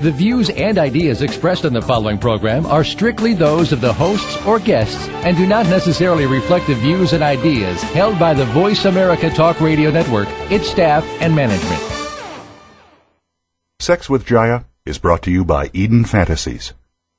[0.00, 4.42] The views and ideas expressed on the following program are strictly those of the hosts
[4.46, 8.86] or guests and do not necessarily reflect the views and ideas held by the Voice
[8.86, 11.82] America Talk Radio Network, its staff, and management.
[13.78, 16.72] Sex with Jaiya is brought to you by Eden Fantasies.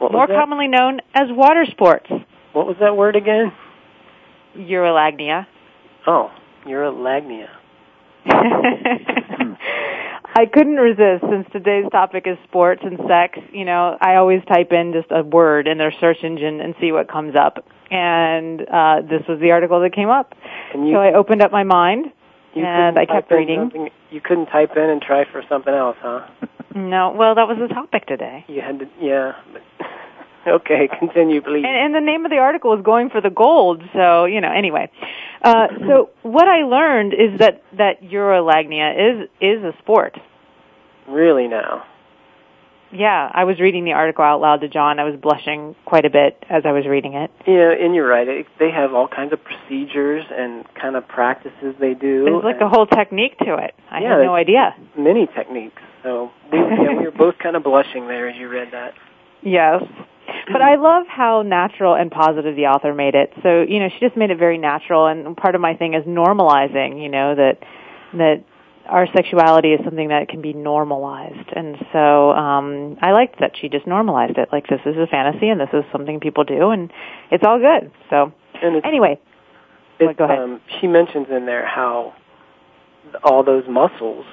[0.00, 0.36] more that?
[0.36, 2.08] commonly known as water sports.
[2.52, 3.52] What was that word again?
[4.56, 5.46] Urolagnia.
[6.06, 6.30] Oh,
[6.64, 7.48] urolagnia.
[10.32, 13.38] I couldn't resist since today's topic is sports and sex.
[13.52, 16.92] You know, I always type in just a word in their search engine and see
[16.92, 17.64] what comes up.
[17.90, 20.34] And uh, this was the article that came up.
[20.72, 22.12] And you, so I opened up my mind
[22.54, 23.90] you and I kept reading.
[24.10, 26.26] You couldn't type in and try for something else, huh?
[26.74, 28.44] No, well, that was the topic today.
[28.48, 29.32] You had to, yeah.
[30.46, 31.64] Okay, continue, please.
[31.66, 33.82] And, and the name of the article is going for the gold.
[33.92, 34.90] So you know, anyway.
[35.42, 40.18] Uh, so what I learned is that that urolagnia is is a sport.
[41.08, 41.84] Really now.
[42.92, 44.98] Yeah, I was reading the article out loud to John.
[44.98, 47.30] I was blushing quite a bit as I was reading it.
[47.46, 48.26] Yeah, and you're right.
[48.26, 52.24] It, they have all kinds of procedures and kind of practices they do.
[52.24, 53.74] There's like a whole technique to it.
[53.90, 54.74] I Yeah, had no idea.
[54.98, 55.80] many techniques.
[56.02, 58.94] So we, yeah, we were both kind of blushing there as you read that.
[59.42, 59.82] Yes.
[60.52, 63.32] But I love how natural and positive the author made it.
[63.42, 66.04] So, you know, she just made it very natural and part of my thing is
[66.04, 67.58] normalizing, you know, that
[68.14, 68.44] that
[68.86, 71.48] our sexuality is something that can be normalized.
[71.54, 74.48] And so, um I liked that she just normalized it.
[74.52, 76.92] Like this is a fantasy and this is something people do and
[77.30, 77.90] it's all good.
[78.10, 79.20] So, And anyway,
[79.98, 80.38] it's, go ahead.
[80.38, 82.14] Um, she mentions in there how
[83.22, 84.24] all those muscles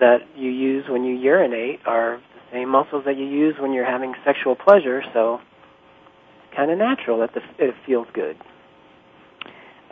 [0.00, 2.20] that you use when you urinate are
[2.50, 5.02] the same muscles that you use when you're having sexual pleasure.
[5.12, 5.40] So
[6.44, 8.36] it's kind of natural that the, it feels good.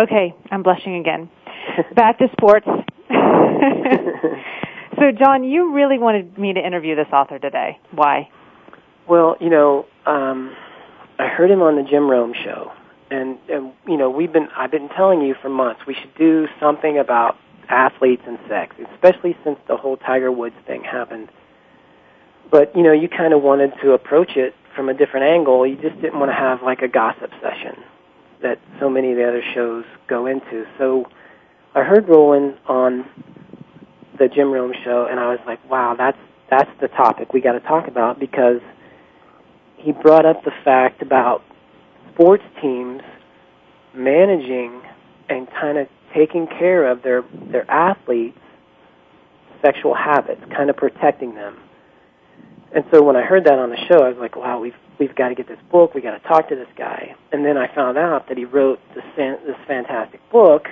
[0.00, 1.30] okay, I'm blushing again.
[1.94, 2.66] Back to sports.
[4.98, 7.78] so, John, you really wanted me to interview this author today.
[7.92, 8.28] Why?
[9.08, 10.54] Well, you know, um,
[11.18, 12.72] I heard him on the Jim Rome show,
[13.10, 16.46] and, and you know, we've been I've been telling you for months we should do
[16.60, 17.36] something about
[17.68, 21.28] athletes and sex, especially since the whole Tiger Woods thing happened.
[22.50, 25.66] But you know, you kind of wanted to approach it from a different angle.
[25.66, 27.82] You just didn't want to have like a gossip session
[28.42, 30.66] that so many of the other shows go into.
[30.78, 31.06] So
[31.74, 33.08] I heard Roland on
[34.18, 36.18] the Jim Rome show, and I was like, wow, that's
[36.48, 38.60] that's the topic we got to talk about because
[39.76, 41.42] he brought up the fact about
[42.12, 43.02] sports teams
[43.94, 44.82] managing
[45.28, 48.38] and kind of taking care of their their athletes'
[49.62, 51.56] sexual habits, kind of protecting them.
[52.74, 55.14] And so when I heard that on the show, I was like, "Wow, we've we've
[55.14, 55.94] got to get this book.
[55.94, 58.80] We got to talk to this guy." And then I found out that he wrote
[58.94, 60.66] this this fantastic book,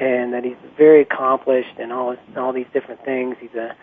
[0.00, 3.36] and that he's very accomplished and all his, all these different things.
[3.40, 3.76] He's a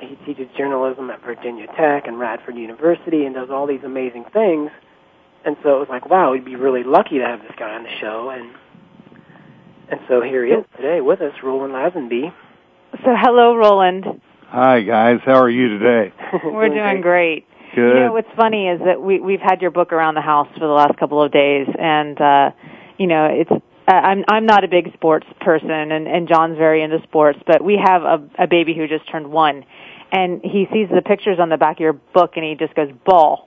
[0.00, 4.70] he teaches journalism at Virginia Tech and Radford University and does all these amazing things.
[5.44, 7.82] And so it was like, wow, we'd be really lucky to have this guy on
[7.82, 8.30] the show.
[8.30, 8.50] And
[9.90, 12.32] and so here he is today with us, Roland Lazenby.
[13.04, 14.20] So, hello, Roland.
[14.50, 16.12] Hi guys, how are you today?
[16.44, 17.46] We're doing great.
[17.72, 17.94] Good.
[17.94, 20.66] You know, what's funny is that we we've had your book around the house for
[20.66, 22.50] the last couple of days, and uh,
[22.98, 26.82] you know, it's uh, I'm I'm not a big sports person, and and John's very
[26.82, 29.64] into sports, but we have a a baby who just turned one,
[30.10, 32.88] and he sees the pictures on the back of your book, and he just goes
[33.06, 33.46] ball,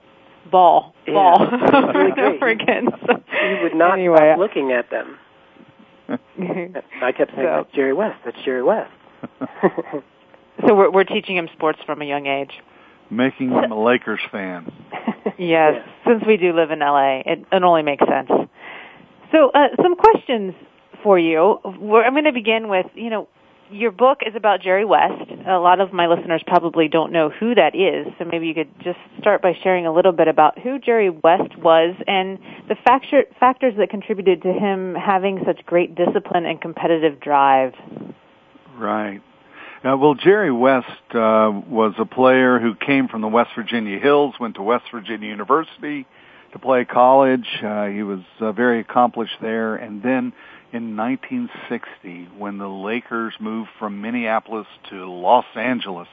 [0.50, 2.88] ball, ball, It's really over and over again.
[3.06, 5.18] So, He would not anyway, stop looking at them.
[6.08, 8.20] I kept saying, So- "That's Jerry West.
[8.24, 8.90] That's Jerry West."
[10.62, 12.52] We're we're teaching him sports from a young age.
[13.10, 14.72] Making him a Lakers fan.
[15.38, 15.84] Yes, Yeah.
[16.06, 18.28] since we do live in LA, it, it only makes sense.
[19.32, 20.54] So, uh, some questions
[21.02, 21.58] for you.
[21.64, 23.26] We're, I'm going to begin with, you know,
[23.70, 25.30] your book is about Jerry West.
[25.48, 28.68] A lot of my listeners probably don't know who that is, so maybe you could
[28.84, 33.24] just start by sharing a little bit about who Jerry West was and the factor,
[33.40, 37.72] factors that contributed to him having such great discipline and competitive drive.
[38.76, 39.20] Right.
[39.84, 44.34] Uh, well, Jerry West uh, was a player who came from the West Virginia Hills,
[44.40, 46.06] went to West Virginia University
[46.52, 47.46] to play college.
[47.62, 50.32] Uh, he was uh, very accomplished there, and then
[50.72, 56.08] in 1960, when the Lakers moved from Minneapolis to Los Angeles,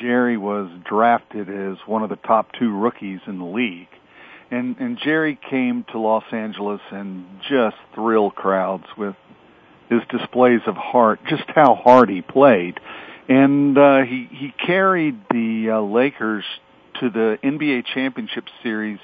[0.00, 3.88] Jerry was drafted as one of the top two rookies in the league.
[4.50, 9.14] And, and Jerry came to Los Angeles and just thrilled crowds with
[9.88, 12.78] his displays of heart, just how hard he played.
[13.28, 16.44] And uh, he, he carried the uh, Lakers
[17.00, 18.98] to the NBA Championship Series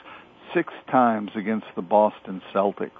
[0.54, 2.90] six times against the Boston Celtics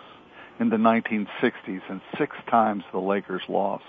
[0.61, 3.85] in the 1960s, and six times the Lakers lost.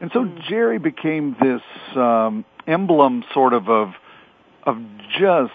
[0.00, 1.62] And so Jerry became this
[1.96, 3.92] um, emblem, sort of, of
[4.68, 4.76] of
[5.18, 5.52] just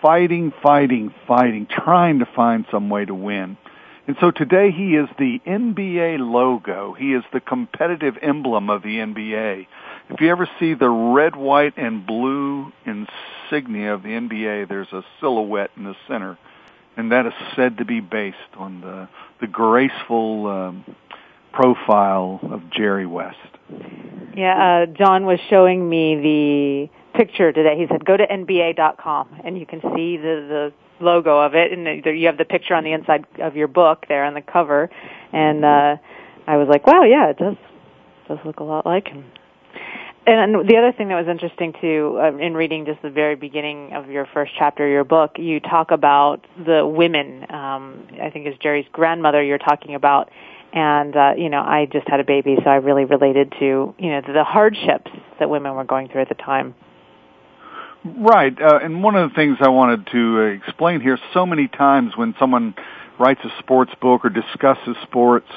[0.00, 3.58] fighting, fighting, fighting, trying to find some way to win.
[4.06, 6.92] And so today he is the NBA logo.
[6.92, 9.66] He is the competitive emblem of the NBA.
[10.10, 15.02] If you ever see the red, white, and blue insignia of the NBA, there's a
[15.20, 16.38] silhouette in the center,
[16.96, 19.08] and that is said to be based on the
[19.40, 20.84] the graceful um,
[21.52, 23.36] profile of Jerry West.
[24.36, 27.76] Yeah, uh, John was showing me the picture today.
[27.78, 31.86] He said, "Go to nba.com and you can see the the logo of it, and
[32.04, 34.90] there you have the picture on the inside of your book there on the cover."
[35.32, 35.96] And uh,
[36.46, 37.56] I was like, "Wow, yeah, it does
[38.28, 39.24] does look a lot like him."
[40.28, 43.92] And the other thing that was interesting too, uh, in reading just the very beginning
[43.92, 47.46] of your first chapter of your book, you talk about the women.
[47.48, 50.30] Um, I think it's Jerry's grandmother you're talking about,
[50.72, 54.10] and uh, you know, I just had a baby, so I really related to you
[54.10, 56.74] know the hardships that women were going through at the time.
[58.18, 62.16] Right, uh, and one of the things I wanted to explain here, so many times
[62.16, 62.74] when someone
[63.18, 65.48] writes a sports book or discusses sports,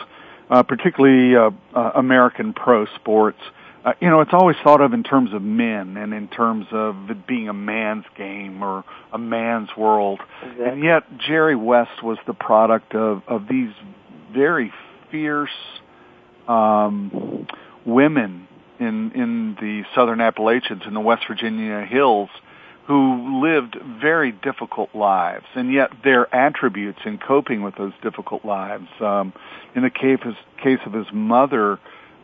[0.49, 3.39] uh, particularly uh, uh, American pro sports,
[3.85, 7.09] uh, you know, it's always thought of in terms of men and in terms of
[7.09, 10.19] it being a man's game or a man's world.
[10.41, 10.65] Exactly.
[10.65, 13.71] And yet, Jerry West was the product of, of these
[14.33, 14.73] very
[15.11, 15.49] fierce
[16.47, 17.47] um,
[17.85, 18.47] women
[18.79, 22.29] in in the Southern Appalachians in the West Virginia hills
[22.89, 28.87] who lived very difficult lives, and yet their attributes in coping with those difficult lives.
[28.99, 29.31] Um,
[29.75, 30.19] in the case
[30.57, 31.73] case of his mother,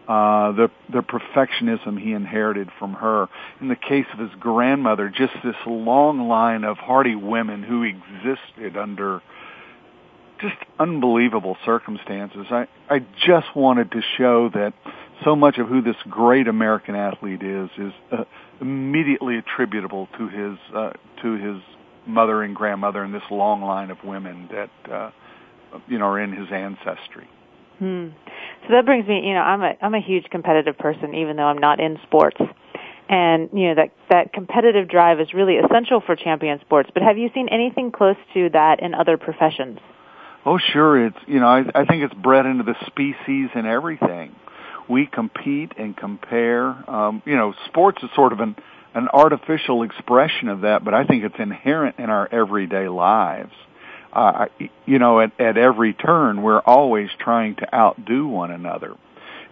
[0.07, 3.30] uh, the the perfectionism he inherited from her.
[3.62, 8.75] In the case of his grandmother, just this long line of hardy women who existed
[8.75, 9.22] under
[10.50, 12.46] just unbelievable circumstances.
[12.50, 14.74] I I just wanted to show that
[15.24, 18.24] so much of who this great American athlete is is uh,
[18.62, 21.62] immediately attributable to his uh, to his
[22.08, 25.12] mother and grandmother and this long line of women that uh,
[25.88, 27.28] you know are in his ancestry.
[27.80, 28.10] Hmm.
[28.64, 31.44] So that brings me, you know, I'm a I'm a huge competitive person, even though
[31.44, 32.38] I'm not in sports.
[33.08, 36.90] And you know that that competitive drive is really essential for champion sports.
[36.94, 39.80] But have you seen anything close to that in other professions?
[40.46, 41.08] Oh, sure.
[41.08, 44.36] It's you know I, I think it's bred into the species and everything.
[44.88, 46.68] We compete and compare.
[46.90, 48.56] Um, you know, sports is sort of an
[48.94, 53.52] an artificial expression of that, but I think it's inherent in our everyday lives.
[54.14, 54.46] Uh,
[54.86, 58.94] you know, at, at every turn, we're always trying to outdo one another.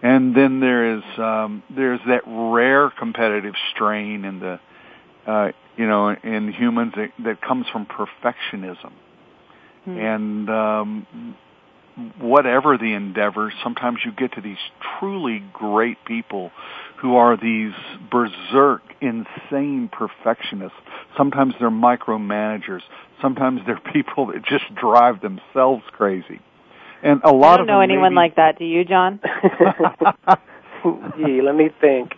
[0.02, 4.60] And then there is um, there's that rare competitive strain in the
[5.26, 8.92] uh, you know in humans that, that comes from perfectionism.
[9.84, 9.98] Hmm.
[9.98, 11.36] And um,
[12.18, 14.58] whatever the endeavor, sometimes you get to these
[14.98, 16.50] truly great people
[16.98, 17.72] who are these
[18.10, 20.78] berserk, insane perfectionists.
[21.16, 22.80] Sometimes they're micromanagers.
[23.20, 26.40] Sometimes they're people that just drive themselves crazy.
[27.02, 28.58] And a lot I don't of know anyone maybe- like that.
[28.58, 29.20] Do you, John?
[31.16, 32.12] Gee, let me think.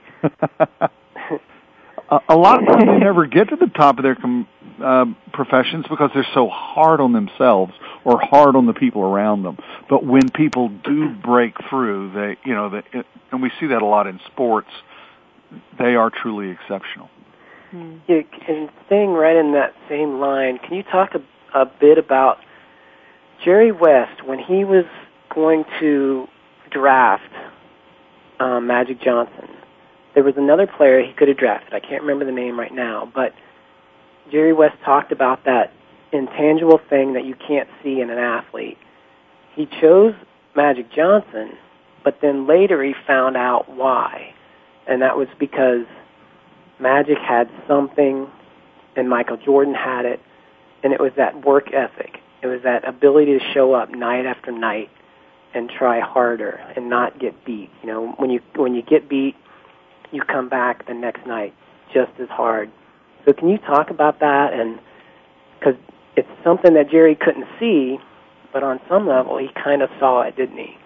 [2.10, 4.46] a, a lot of times they never get to the top of their com-
[4.82, 7.72] uh, professions because they're so hard on themselves
[8.04, 9.58] or hard on the people around them.
[9.88, 12.82] But when people do break through, they, you know, they,
[13.32, 14.68] and we see that a lot in sports,
[15.78, 17.08] they are truly exceptional.
[17.70, 17.96] Hmm.
[18.06, 22.38] Yeah, and staying right in that same line, can you talk a, a bit about
[23.44, 24.84] Jerry West when he was
[25.34, 26.28] going to
[26.70, 27.32] draft
[28.40, 29.48] um, Magic Johnson?
[30.14, 31.74] There was another player he could have drafted.
[31.74, 33.34] I can't remember the name right now, but
[34.30, 35.72] Jerry West talked about that
[36.12, 38.78] intangible thing that you can't see in an athlete.
[39.54, 40.14] He chose
[40.54, 41.52] Magic Johnson,
[42.04, 44.34] but then later he found out why.
[44.86, 45.86] And that was because
[46.78, 48.28] Magic had something
[48.96, 50.20] and Michael Jordan had it,
[50.82, 52.18] and it was that work ethic.
[52.42, 54.90] It was that ability to show up night after night
[55.54, 57.70] and try harder and not get beat.
[57.82, 59.36] You know, when you when you get beat,
[60.12, 61.54] you come back the next night
[61.92, 62.70] just as hard.
[63.26, 64.54] So can you talk about that?
[64.54, 64.78] And
[65.58, 65.74] because
[66.16, 67.98] it's something that Jerry couldn't see,
[68.52, 70.76] but on some level he kind of saw it, didn't he?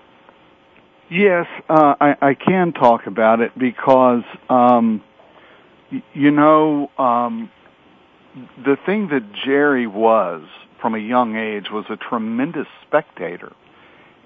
[1.11, 5.03] Yes, uh, I, I can talk about it because um,
[5.93, 7.51] y- you know um,
[8.65, 10.45] the thing that Jerry was
[10.81, 13.53] from a young age was a tremendous spectator,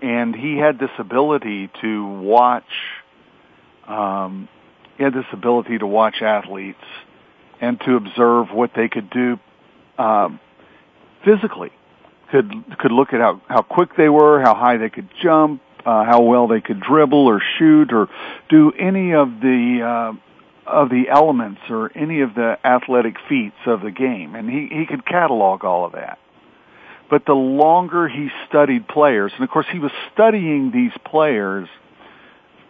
[0.02, 2.64] and he had this ability to watch
[3.88, 4.48] um,
[4.96, 6.84] he had this ability to watch athletes
[7.60, 9.38] and to observe what they could do
[9.98, 10.40] um,
[11.24, 11.72] physically.
[12.30, 16.04] Could could look at how how quick they were, how high they could jump, uh,
[16.04, 18.08] how well they could dribble or shoot or
[18.48, 20.12] do any of the uh,
[20.66, 24.86] of the elements or any of the athletic feats of the game, and he he
[24.86, 26.18] could catalog all of that.
[27.10, 31.68] But the longer he studied players, and of course he was studying these players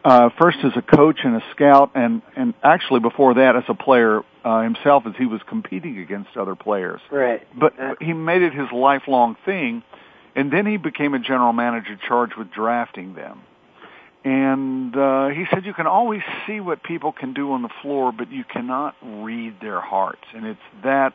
[0.05, 3.75] uh, first as a coach and a scout, and and actually before that as a
[3.75, 7.01] player uh, himself, as he was competing against other players.
[7.11, 7.47] Right.
[7.59, 9.83] But he made it his lifelong thing,
[10.37, 13.41] and then he became a general manager charged with drafting them.
[14.25, 18.11] And uh, he said you can always see what people can do on the floor,
[18.11, 21.13] but you cannot read their hearts, and it's that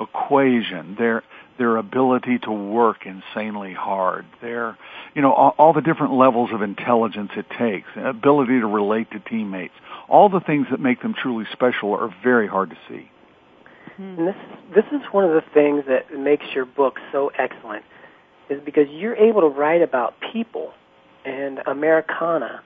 [0.00, 0.96] equation.
[0.98, 1.22] Their
[1.58, 4.76] their ability to work insanely hard, their
[5.14, 9.20] you know all, all the different levels of intelligence it takes, ability to relate to
[9.20, 9.74] teammates,
[10.08, 13.10] all the things that make them truly special are very hard to see.
[13.96, 14.18] Hmm.
[14.18, 14.36] And this
[14.74, 17.84] this is one of the things that makes your book so excellent,
[18.48, 20.72] is because you're able to write about people
[21.24, 22.62] and Americana,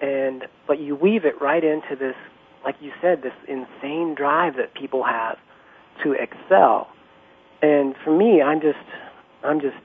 [0.00, 2.16] and but you weave it right into this,
[2.64, 5.38] like you said, this insane drive that people have
[6.02, 6.88] to excel.
[7.62, 8.76] And for me, I'm just,
[9.42, 9.76] I'm just,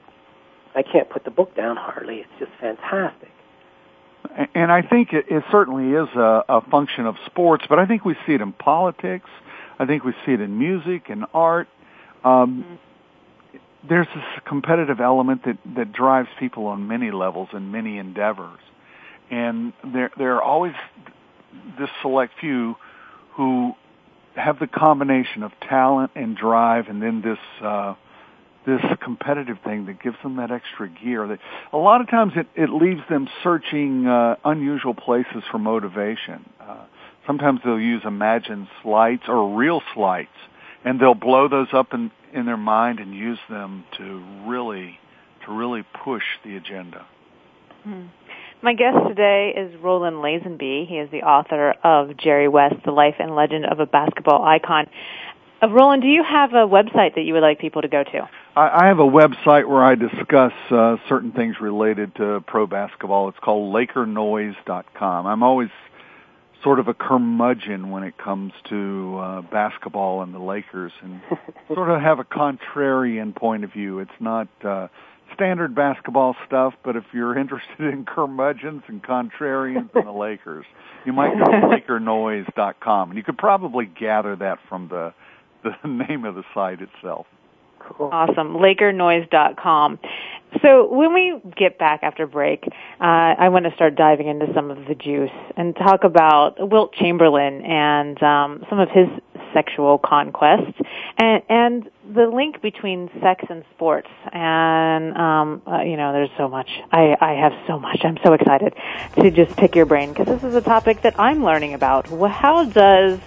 [0.74, 2.16] I can't put the book down hardly.
[2.16, 3.30] It's just fantastic.
[4.54, 8.04] And I think it, it certainly is a, a function of sports, but I think
[8.04, 9.30] we see it in politics.
[9.78, 11.68] I think we see it in music and art.
[12.24, 13.88] Um, mm-hmm.
[13.88, 18.58] There's this competitive element that, that drives people on many levels and many endeavors.
[19.30, 20.74] And there, there are always
[21.78, 22.74] this select few
[23.34, 23.74] who
[24.38, 27.94] have the combination of talent and drive, and then this uh,
[28.66, 31.26] this competitive thing that gives them that extra gear.
[31.26, 31.38] That
[31.72, 36.48] a lot of times it, it leaves them searching uh, unusual places for motivation.
[36.60, 36.84] Uh,
[37.26, 40.36] sometimes they'll use imagined slights or real slights,
[40.84, 44.98] and they'll blow those up in in their mind and use them to really
[45.46, 47.06] to really push the agenda.
[47.84, 48.06] Hmm.
[48.60, 50.88] My guest today is Roland Lazenby.
[50.88, 54.86] He is the author of Jerry West, The Life and Legend of a Basketball Icon.
[55.62, 58.28] Uh, Roland, do you have a website that you would like people to go to?
[58.56, 63.28] I, I have a website where I discuss uh, certain things related to pro basketball.
[63.28, 65.26] It's called LakerNoise.com.
[65.26, 65.70] I'm always
[66.64, 71.20] sort of a curmudgeon when it comes to uh, basketball and the Lakers, and
[71.72, 74.00] sort of have a contrarian point of view.
[74.00, 74.88] It's not uh,
[75.34, 80.66] standard basketball stuff, but if you're interested in curmudgeons and contrarians and the Lakers,
[81.04, 85.12] you might go to LakerNoise.com, and you could probably gather that from the
[85.64, 87.26] the name of the site itself.
[87.80, 88.10] Cool.
[88.12, 88.54] Awesome.
[88.54, 89.98] LakerNoise.com.
[90.62, 93.04] So when we get back after break, uh,
[93.38, 97.62] I want to start diving into some of the juice and talk about Wilt Chamberlain
[97.64, 99.06] and um, some of his
[99.54, 100.78] sexual conquests
[101.18, 104.08] and, and the link between sex and sports.
[104.32, 106.70] And um, uh, you know, there's so much.
[106.90, 108.00] I, I have so much.
[108.04, 108.74] I'm so excited
[109.20, 112.08] to just pick your brain because this is a topic that I'm learning about.
[112.30, 113.18] How does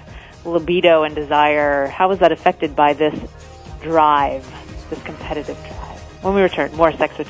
[0.45, 1.87] libido and desire?
[1.87, 3.17] How is that affected by this
[3.81, 4.45] drive,
[4.89, 6.23] this competitive drive?
[6.23, 7.29] When we return, more Sex with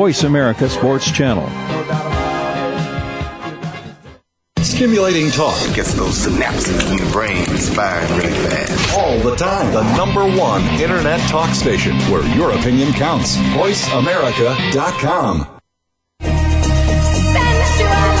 [0.01, 1.47] Voice America Sports Channel.
[4.63, 8.97] Stimulating talk Gets those synapses in the brain firing really fast.
[8.97, 9.71] all the time.
[9.71, 13.35] The number one internet talk station where your opinion counts.
[13.53, 15.47] VoiceAmerica.com.
[17.79, 18.20] You're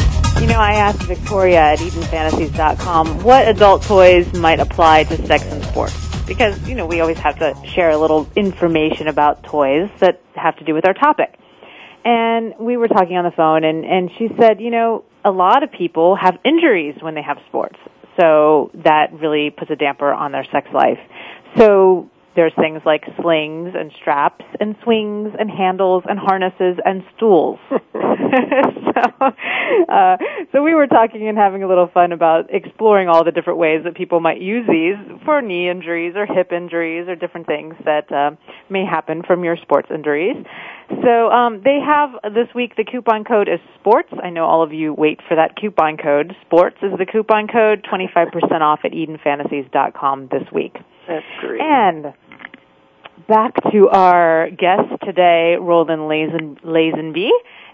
[0.39, 5.63] You know, I asked Victoria at EdenFantasies.com what adult toys might apply to sex and
[5.65, 5.95] sports.
[6.25, 10.55] Because, you know, we always have to share a little information about toys that have
[10.57, 11.37] to do with our topic.
[12.03, 15.63] And we were talking on the phone and, and she said, you know, a lot
[15.63, 17.77] of people have injuries when they have sports.
[18.19, 20.99] So that really puts a damper on their sex life.
[21.57, 27.59] So there's things like slings and straps and swings and handles and harnesses and stools.
[28.95, 29.25] so,
[29.89, 30.17] uh,
[30.51, 33.81] so we were talking and having a little fun about exploring all the different ways
[33.83, 38.11] that people might use these for knee injuries or hip injuries or different things that
[38.11, 38.31] uh,
[38.69, 40.35] may happen from your sports injuries.
[41.03, 44.09] So um, they have this week the coupon code is sports.
[44.21, 46.35] I know all of you wait for that coupon code.
[46.45, 50.75] Sports is the coupon code, 25% off at EdenFantasies.com this week.
[51.61, 52.13] And
[53.27, 57.29] back to our guest today, Roland Lazen, Lazenby,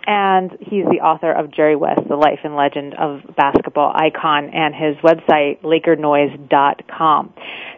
[0.05, 4.73] and he's the author of Jerry West, The Life and Legend of Basketball Icon, and
[4.73, 7.33] his website, LakerNoise.com.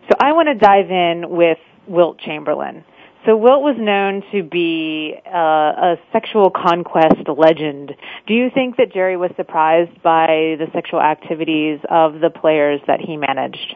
[0.10, 2.84] So I want to dive in with Wilt Chamberlain.
[3.26, 7.94] So Wilt was known to be uh, a sexual conquest legend.
[8.28, 13.02] Do you think that Jerry was surprised by the sexual activities of the players that
[13.02, 13.76] he managed?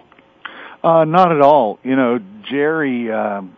[0.84, 1.80] Uh, not at all.
[1.84, 2.20] You know,
[2.50, 3.12] Jerry.
[3.12, 3.58] Um,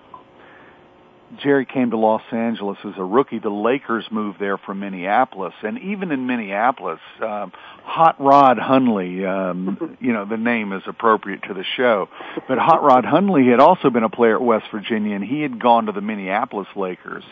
[1.41, 3.39] Jerry came to Los Angeles as a rookie.
[3.39, 7.51] The Lakers moved there from Minneapolis, and even in Minneapolis, um,
[7.83, 9.25] Hot Rod Hundley.
[9.25, 12.09] Um, you know, the name is appropriate to the show,
[12.47, 15.59] but Hot Rod Hundley had also been a player at West Virginia, and he had
[15.59, 17.23] gone to the Minneapolis Lakers.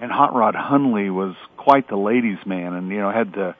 [0.00, 3.54] And Hot Rod Hundley was quite the ladies' man, and you know had the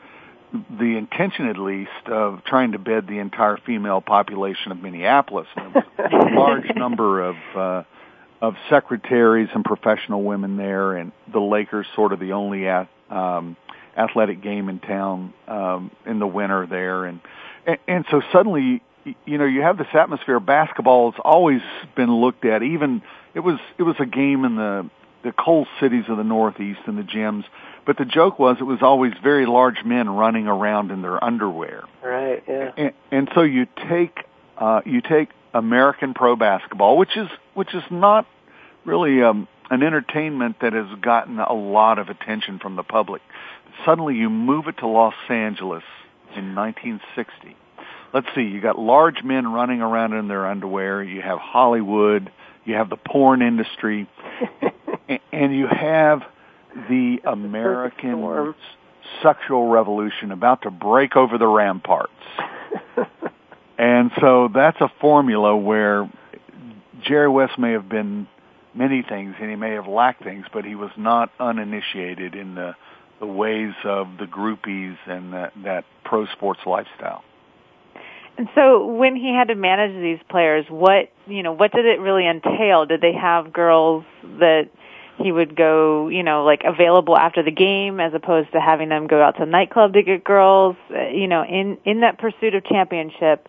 [0.53, 5.77] the intention at least of trying to bed the entire female population of Minneapolis and
[5.77, 7.83] a large number of uh,
[8.43, 13.57] of secretaries and professional women there, and the Lakers sort of the only at, um,
[13.97, 17.21] athletic game in town um, in the winter there, and,
[17.67, 18.83] and and so suddenly
[19.25, 20.41] you know you have this atmosphere.
[20.41, 21.63] Basketball has always
[21.95, 22.63] been looked at.
[22.63, 23.03] Even
[23.35, 24.91] it was it was a game in the
[25.23, 27.45] the coal cities of the Northeast and the gyms.
[27.87, 31.85] But the joke was it was always very large men running around in their underwear.
[32.03, 32.43] Right.
[32.47, 32.71] Yeah.
[32.77, 34.17] And, and so you take
[34.59, 38.27] uh, you take American pro basketball, which is which is not
[38.85, 43.23] really um, an entertainment that has gotten a lot of attention from the public.
[43.85, 45.85] Suddenly, you move it to Los Angeles
[46.37, 47.57] in 1960.
[48.13, 51.03] Let's see, you got large men running around in their underwear.
[51.03, 52.31] You have Hollywood.
[52.65, 54.09] You have the porn industry,
[55.09, 56.23] and you have
[56.89, 58.55] the American
[59.23, 62.13] sexual revolution about to break over the ramparts.
[63.79, 66.11] and so that's a formula where
[67.03, 68.27] Jerry West may have been
[68.75, 72.75] many things and he may have lacked things, but he was not uninitiated in the
[73.23, 77.23] the ways of the groupies and that, that pro sports lifestyle.
[78.37, 82.01] And so when he had to manage these players, what, you know, what did it
[82.01, 82.85] really entail?
[82.85, 84.05] Did they have girls
[84.41, 84.71] that
[85.23, 89.07] he would go, you know, like available after the game as opposed to having them
[89.07, 92.55] go out to a nightclub to get girls, uh, you know, in in that pursuit
[92.55, 93.49] of championship,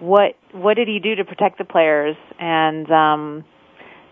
[0.00, 3.44] what what did he do to protect the players and um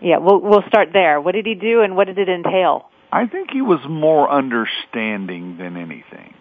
[0.01, 1.19] yeah, we'll we'll start there.
[1.19, 2.89] What did he do and what did it entail?
[3.11, 6.33] I think he was more understanding than anything.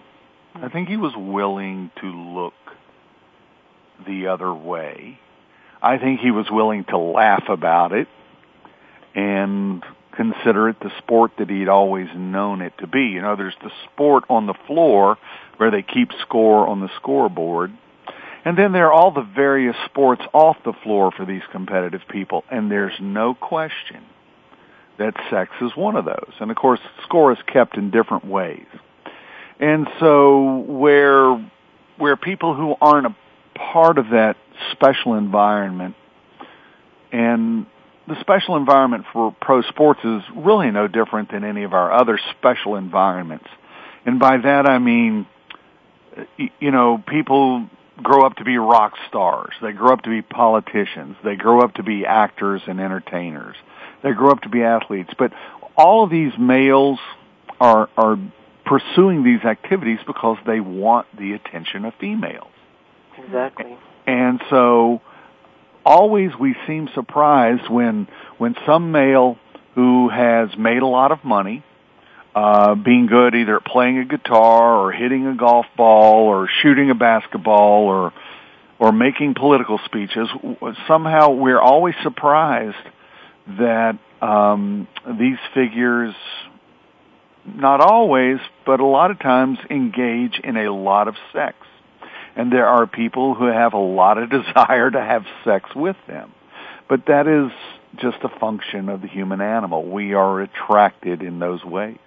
[0.55, 2.55] I think he was willing to look
[4.07, 5.19] the other way.
[5.81, 8.09] I think he was willing to laugh about it
[9.17, 9.83] and
[10.17, 13.03] consider it the sport that he'd always known it to be.
[13.03, 15.19] You know, there's the sport on the floor
[15.59, 17.73] where they keep score on the scoreboard.
[18.45, 22.45] And then there are all the various sports off the floor for these competitive people.
[22.51, 24.05] And there's no question
[24.99, 26.33] that sex is one of those.
[26.41, 28.67] And of course, score is kept in different ways.
[29.59, 31.51] And so where,
[31.99, 33.17] where people who aren't a
[33.59, 34.37] part of that
[34.73, 35.95] special environment
[37.13, 37.67] and
[38.09, 42.19] the special environment for pro sports is really no different than any of our other
[42.39, 43.49] special environments.
[44.05, 45.27] And by that I mean,
[46.61, 47.69] you know, people
[48.03, 49.55] grow up to be rock stars.
[49.61, 51.17] They grow up to be politicians.
[51.25, 53.57] They grow up to be actors and entertainers.
[54.03, 55.11] They grow up to be athletes.
[55.19, 55.33] But
[55.77, 56.99] all of these males
[57.61, 58.19] are, are
[58.65, 62.51] pursuing these activities because they want the attention of females.
[63.19, 63.77] Exactly.
[64.07, 65.01] And so
[65.87, 69.39] always we seem surprised when when some male
[69.75, 71.63] who has made a lot of money,
[72.35, 76.91] uh, being good either at playing a guitar or hitting a golf ball or shooting
[76.91, 78.13] a basketball or
[78.79, 80.29] or making political speeches,
[80.87, 82.77] somehow we're always surprised
[83.47, 84.87] that um,
[85.19, 86.15] these figures,
[87.47, 91.57] not always, but a lot of times, engage in a lot of sex
[92.37, 96.33] and there are people who have a lot of desire to have sex with them.
[96.89, 97.51] But that is
[98.01, 99.85] just a function of the human animal.
[99.91, 101.99] We are attracted in those ways.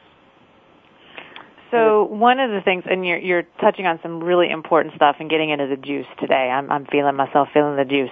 [1.72, 5.30] So one of the things, and you're, you're touching on some really important stuff and
[5.30, 6.50] getting into the juice today.
[6.50, 8.10] I'm, I'm feeling myself feeling the juice.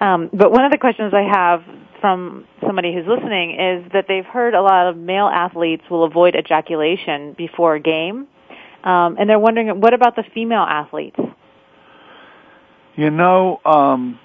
[0.00, 1.62] Um, but one of the questions I have
[2.00, 6.36] from somebody who's listening is that they've heard a lot of male athletes will avoid
[6.36, 8.28] ejaculation before a game,
[8.84, 11.18] um, and they're wondering what about the female athletes?
[13.00, 14.20] You know, um,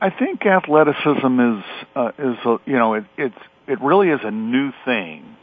[0.00, 4.30] I think athleticism is uh, is a, you know it, it's it really is a
[4.30, 5.36] new thing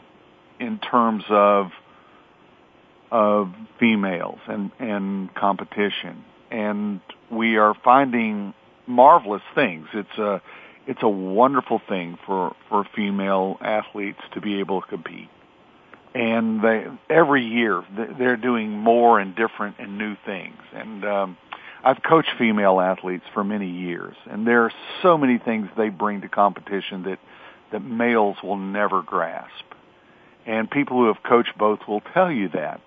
[0.58, 1.70] in terms of
[3.12, 8.54] of females and and competition, and we are finding
[8.88, 9.86] marvelous things.
[9.94, 10.42] It's a
[10.88, 15.28] it's a wonderful thing for for female athletes to be able to compete.
[16.12, 17.84] And they every year
[18.18, 20.58] they're doing more and different and new things.
[20.72, 21.36] And um
[21.84, 26.22] I've coached female athletes for many years, and there are so many things they bring
[26.22, 27.18] to competition that
[27.72, 29.64] that males will never grasp.
[30.46, 32.80] And people who have coached both will tell you that.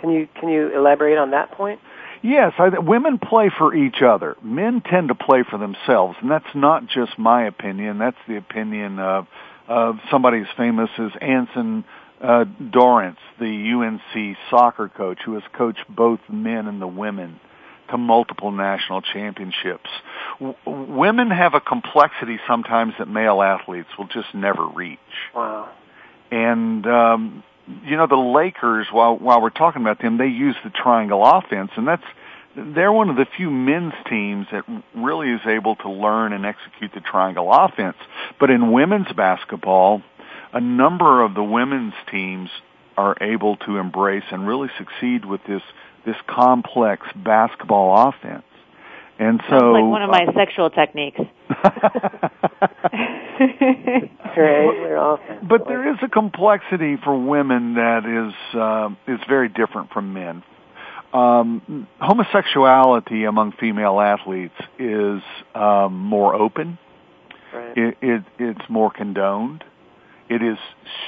[0.00, 1.80] Can you can you elaborate on that point?
[2.22, 4.36] Yes, I, women play for each other.
[4.42, 7.98] Men tend to play for themselves, and that's not just my opinion.
[7.98, 9.26] That's the opinion of
[9.66, 11.84] of somebody as famous as Anson
[12.20, 17.40] uh, Dorrance, the UNC soccer coach, who has coached both men and the women
[17.94, 19.88] to multiple national championships.
[20.40, 24.98] W- women have a complexity sometimes that male athletes will just never reach.
[25.32, 25.70] Wow.
[26.32, 27.44] And um,
[27.84, 28.88] you know the Lakers.
[28.90, 32.02] While while we're talking about them, they use the triangle offense, and that's
[32.56, 36.92] they're one of the few men's teams that really is able to learn and execute
[36.94, 37.96] the triangle offense.
[38.40, 40.02] But in women's basketball,
[40.52, 42.50] a number of the women's teams
[42.96, 45.62] are able to embrace and really succeed with this
[46.04, 48.44] this complex basketball offense.
[49.18, 51.20] And so, Sounds like one of my uh, sexual techniques.
[55.48, 60.42] but there is a complexity for women that is uh, is very different from men.
[61.12, 65.22] um, homosexuality among female athletes is
[65.54, 66.78] um, more open.
[67.54, 67.78] Right.
[67.78, 69.62] It, it, it's more condoned.
[70.28, 70.58] It is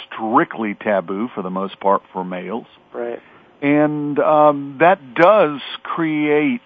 [0.06, 3.18] strictly taboo for the most part for males, Right.
[3.62, 6.60] And um, that does create,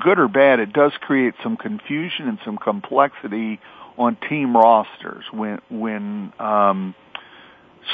[0.00, 3.60] good or bad, it does create some confusion and some complexity
[3.96, 6.94] on team rosters when when um,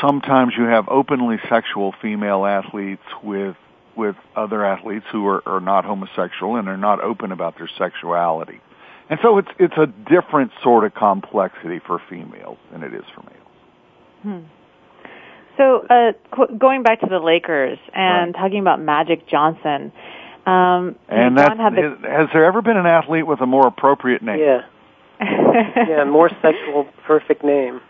[0.01, 3.57] sometimes you have openly sexual female athletes with
[3.97, 8.61] with other athletes who are, are not homosexual and are not open about their sexuality.
[9.09, 13.23] And so it's it's a different sort of complexity for females than it is for
[13.23, 13.41] males.
[14.23, 14.60] Hmm.
[15.61, 18.41] So, uh, qu- going back to the Lakers and Right.
[18.43, 19.93] talking about Magic Johnson,
[20.47, 23.67] um, And John that had the has there ever been an athlete with a more
[23.67, 24.39] appropriate name?
[24.39, 24.63] Yeah.
[25.87, 26.05] Yeah.
[26.05, 27.83] More sexual, perfect name.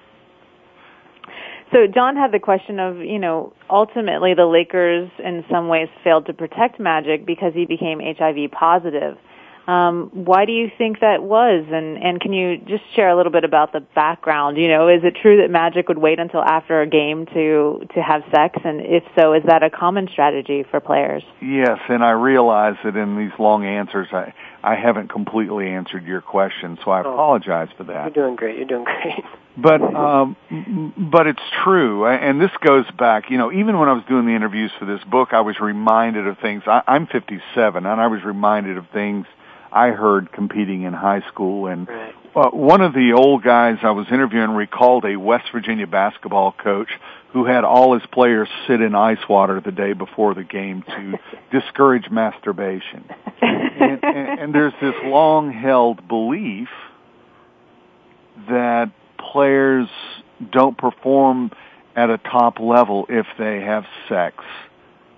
[1.72, 6.26] So John had the question of, you know, ultimately the Lakers in some ways failed
[6.26, 9.16] to protect Magic because he became HIV positive.
[9.70, 11.64] Um, why do you think that was?
[11.70, 14.56] And and can you just share a little bit about the background?
[14.56, 18.02] You know, is it true that Magic would wait until after a game to to
[18.02, 18.58] have sex?
[18.64, 21.22] And if so, is that a common strategy for players?
[21.40, 24.32] Yes, and I realize that in these long answers, I
[24.64, 27.12] I haven't completely answered your question, so I Oh.
[27.12, 28.16] apologize for that.
[28.16, 28.56] You're doing great.
[28.56, 29.24] You're doing great.
[29.56, 30.36] But um,
[30.96, 33.30] but it's true, and this goes back.
[33.30, 36.26] You know, even when I was doing the interviews for this book, I was reminded
[36.26, 36.64] of things.
[36.66, 39.26] I, I'm 57, and I was reminded of things
[39.72, 41.66] I heard competing in high school.
[41.66, 42.14] And Right.
[42.34, 46.88] uh, one of the old guys I was interviewing recalled a West Virginia basketball coach
[47.32, 51.18] who had all his players sit in ice water the day before the game to
[51.60, 53.04] discourage masturbation.
[53.40, 56.68] And, and, and there's this long-held belief
[58.48, 58.90] that
[59.32, 59.88] players
[60.50, 61.50] don't perform
[61.94, 64.44] at a top level if they have sex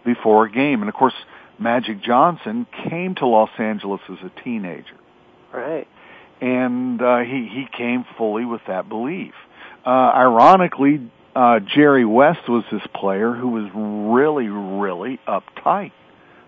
[0.04, 0.80] before a game.
[0.82, 1.14] And of course,
[1.58, 4.96] Magic Johnson came to Los Angeles as a teenager
[5.52, 5.86] Right.
[6.40, 9.34] and uh, he he came fully with that belief.
[9.84, 15.92] Uh, ironically, uh, Jerry West was this player who was really really uptight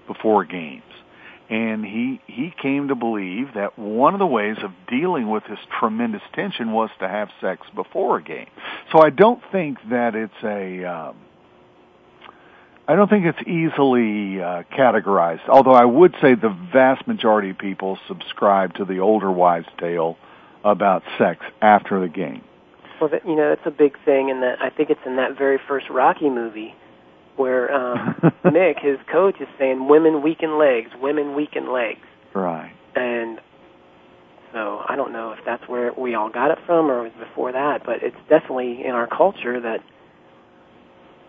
[0.07, 0.83] before games,
[1.51, 5.59] and he he came to believe that one of the ways of dealing with this
[5.79, 8.49] tremendous tension was to have sex before a game.
[8.93, 11.17] So I don't think that it's a um,
[12.87, 15.49] I don't think it's easily uh, categorized.
[15.49, 20.19] Although I would say the vast majority of people subscribe to the older wives' tale
[20.65, 22.43] about sex after the game.
[23.01, 25.37] Well, that, you know, it's a big thing, and that I think it's in that
[25.37, 26.75] very first Rocky movie
[27.37, 32.73] where um, Mick, his coach, is saying, "Women weaken legs, women weaken legs," Right.
[32.95, 33.41] and
[34.53, 37.29] so I don't know if that's where we all got it from or it was
[37.29, 39.81] before that, but it's definitely in our culture that.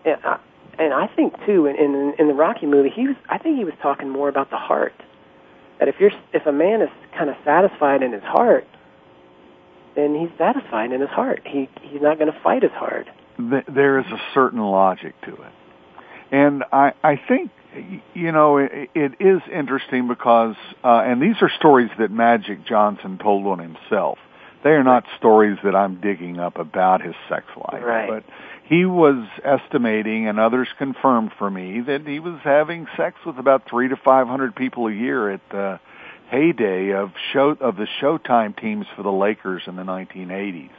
[0.04, 0.38] Yeah,
[0.78, 3.16] and I think too, in, in in the Rocky movie, he was.
[3.28, 4.94] I think he was talking more about the heart.
[5.78, 8.66] That if you're if a man is kind of satisfied in his heart,
[9.94, 11.42] then he's satisfied in his heart.
[11.46, 13.10] He he's not going to fight as hard.
[13.38, 15.52] Th- there is a certain logic to it.
[16.30, 17.50] And I, I think,
[18.14, 23.18] you know, it, it is interesting because, uh, and these are stories that Magic Johnson
[23.18, 24.18] told on himself.
[24.64, 27.84] They are not stories that I'm digging up about his sex life.
[27.84, 28.08] Right.
[28.08, 28.24] But
[28.68, 33.68] he was estimating, and others confirmed for me, that he was having sex with about
[33.68, 35.80] three to five hundred people a year at the
[36.30, 40.70] heyday of show of the Showtime teams for the Lakers in the 1980s.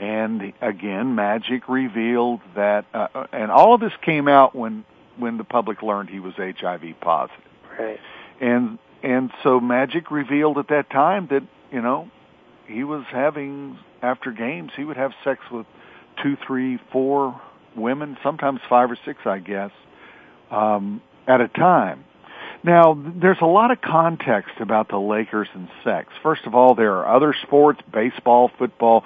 [0.00, 4.84] And again, Magic revealed that, uh, uh, and all of this came out when
[5.16, 7.44] when the public learned he was HIV positive.
[7.78, 8.00] Right.
[8.40, 11.42] And and so Magic revealed at that time that
[11.72, 12.10] you know
[12.66, 15.66] he was having after games he would have sex with
[16.22, 17.40] two, three, four
[17.76, 19.70] women, sometimes five or six, I guess,
[20.50, 22.04] um, at a time.
[22.62, 26.08] Now, there's a lot of context about the Lakers and sex.
[26.22, 29.04] First of all, there are other sports, baseball, football.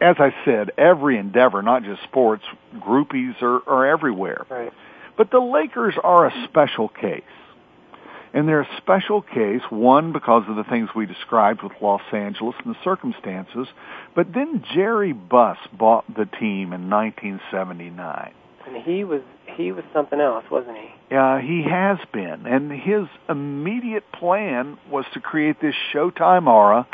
[0.00, 2.42] As I said, every endeavor, not just sports,
[2.76, 4.46] groupies are, are everywhere.
[4.48, 4.72] Right.
[5.18, 7.22] But the Lakers are a special case.
[8.32, 12.54] And they're a special case, one, because of the things we described with Los Angeles
[12.64, 13.66] and the circumstances,
[14.14, 18.32] but then Jerry Buss bought the team in 1979.
[18.66, 19.22] And he was
[19.56, 21.16] he was something else, wasn't he?
[21.16, 26.86] Uh, he has been, and his immediate plan was to create this Showtime aura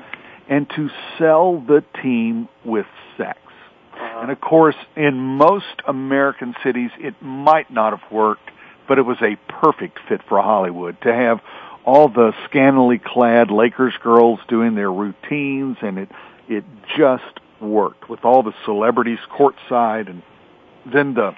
[0.49, 2.87] and to sell the team with
[3.19, 3.39] sex.
[3.93, 8.51] Uh, And of course, in most American cities, it might not have worked,
[8.89, 11.41] but it was a perfect fit for Hollywood to have
[11.85, 16.11] all the scantily clad Lakers girls doing their routines, and it
[16.49, 16.65] it
[16.97, 20.23] just worked with all the celebrities courtside, and
[20.85, 21.35] then the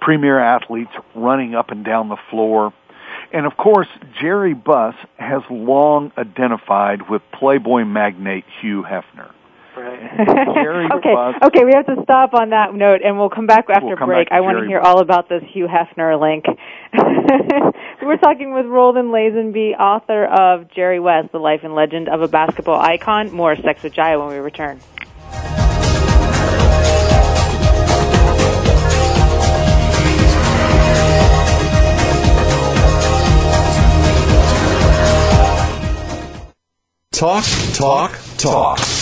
[0.00, 2.72] premier athletes running up and down the floor.
[3.32, 3.88] And of course,
[4.20, 9.30] Jerry Buss has long identified with Playboy magnate Hugh Hefner.
[10.96, 11.14] okay,
[11.46, 14.08] okay, we have to stop on that note, and we'll come back after we'll come
[14.08, 14.28] break.
[14.28, 16.44] Back I want to hear all about this Hugh Hefner link.
[18.02, 22.28] We're talking with Roland Lazenby, author of Jerry West: The Life and Legend of a
[22.28, 23.32] Basketball Icon.
[23.32, 24.80] More Sex with Jaiya when we return.
[37.12, 39.01] Talk, talk, talk.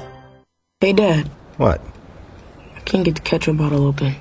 [0.81, 1.29] Hey, Dad.
[1.57, 1.79] What?
[2.75, 4.15] I can't get the ketchup bottle open.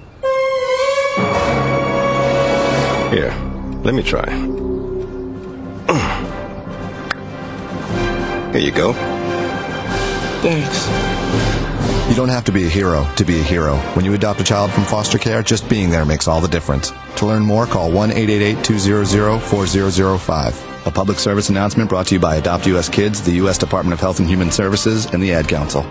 [3.11, 3.35] Here,
[3.83, 4.29] let me try.
[8.53, 8.92] Here you go.
[10.42, 10.87] Thanks.
[12.11, 13.79] You don't have to be a hero to be a hero.
[13.94, 16.92] When you adopt a child from foster care, just being there makes all the difference.
[17.16, 20.87] To learn more, call 1 888 200 4005.
[20.87, 23.57] A public service announcement brought to you by Adopt US Kids, the U.S.
[23.57, 25.90] Department of Health and Human Services, and the Ad Council.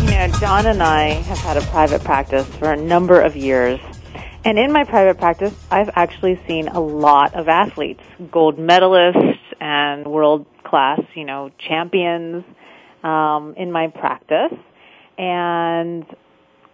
[0.00, 3.80] You know, John and I have had a private practice for a number of years.
[4.44, 10.06] And in my private practice, I've actually seen a lot of athletes, gold medalists and
[10.06, 12.44] world class, you know, champions
[13.02, 14.56] um, in my practice.
[15.18, 16.04] And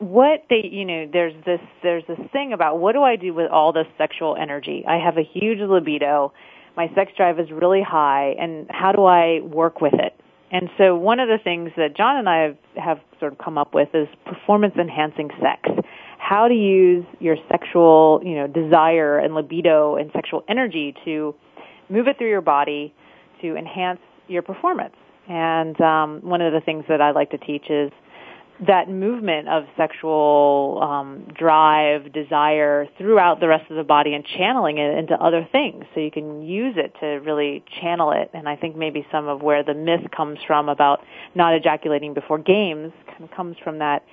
[0.01, 3.51] what they, you know, there's this, there's this thing about what do I do with
[3.51, 4.85] all this sexual energy?
[4.87, 6.35] I have a huge libido.
[6.77, 10.13] My sex drive is really high, and how do I work with it?
[10.51, 13.59] And so one of the things that John and I have, have sort of come
[13.59, 15.69] up with is performance enhancing sex.
[16.19, 21.35] How to use your sexual, you know, desire and libido and sexual energy to
[21.89, 22.95] move it through your body
[23.43, 24.95] to enhance your performance.
[25.29, 27.91] And um, one of the things that I like to teach is
[28.61, 34.79] that movement of sexual um, drive, desire throughout the rest of the body and channeling
[34.79, 35.85] it into other things.
[35.93, 38.31] So you can use it to really channel it.
[38.33, 41.01] And I think maybe some of where the myth comes from about
[41.35, 44.05] not ejaculating before games kind of comes from that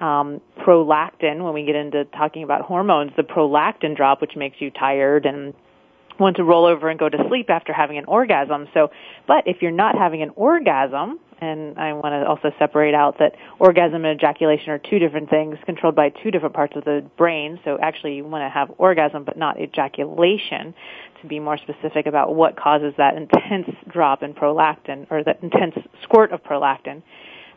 [0.00, 1.42] um, prolactin.
[1.42, 5.54] When we get into talking about hormones, the prolactin drop, which makes you tired and
[6.20, 8.68] want to roll over and go to sleep after having an orgasm.
[8.74, 8.88] So,
[9.26, 13.34] but if you're not having an orgasm, and I want to also separate out that
[13.58, 17.60] orgasm and ejaculation are two different things controlled by two different parts of the brain.
[17.64, 20.74] So actually you want to have orgasm but not ejaculation
[21.20, 25.74] to be more specific about what causes that intense drop in prolactin or that intense
[26.02, 27.02] squirt of prolactin.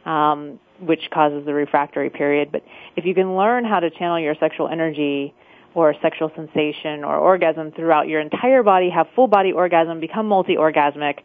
[0.06, 2.54] Um, which causes the refractory period.
[2.54, 2.64] But
[2.96, 5.34] if you can learn how to channel your sexual energy
[5.74, 11.20] or sexual sensation or orgasm throughout your entire body, have full body orgasm, become multi-orgasmic,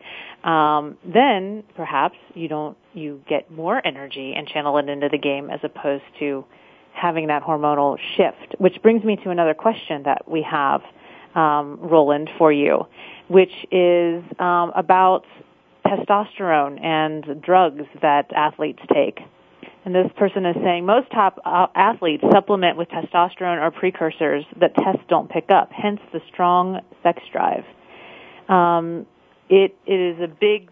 [0.48, 5.50] um, then perhaps you don't you get more energy and channel it into the game
[5.50, 6.44] as opposed to
[6.92, 8.54] having that hormonal shift.
[8.58, 10.82] Which brings me to another question that we have,
[11.34, 12.86] um, Roland, for you,
[13.28, 15.24] which is um, about
[15.86, 19.20] testosterone and drugs that athletes take.
[19.84, 24.74] And this person is saying most top uh, athletes supplement with testosterone or precursors that
[24.74, 27.64] tests don't pick up, hence the strong sex drive.
[28.48, 29.06] Um,
[29.50, 30.70] it, it is a big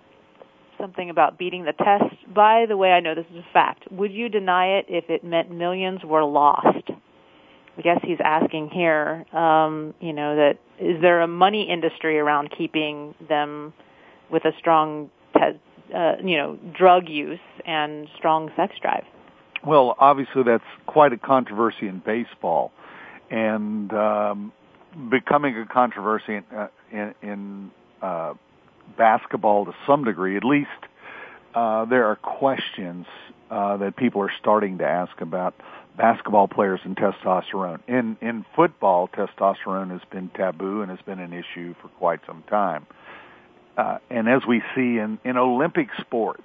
[0.80, 2.34] something about beating the test.
[2.34, 3.90] By the way, I know this is a fact.
[3.92, 6.90] Would you deny it if it meant millions were lost?
[7.78, 12.52] I guess he's asking here, um, you know, that is there a money industry around
[12.56, 13.72] keeping them
[14.30, 15.10] with a strong
[15.94, 19.04] uh, you know, drug use and strong sex drive.
[19.64, 22.72] Well, obviously that's quite a controversy in baseball,
[23.30, 24.52] and um,
[25.10, 27.70] becoming a controversy in, uh, in, in
[28.00, 28.34] uh,
[28.96, 30.36] basketball to some degree.
[30.36, 30.68] At least
[31.54, 33.06] uh, there are questions
[33.50, 35.54] uh, that people are starting to ask about
[35.96, 37.80] basketball players and testosterone.
[37.86, 42.42] In in football, testosterone has been taboo and has been an issue for quite some
[42.48, 42.86] time.
[42.90, 42.94] Uh,
[43.76, 46.42] uh, and as we see in, in Olympic sports,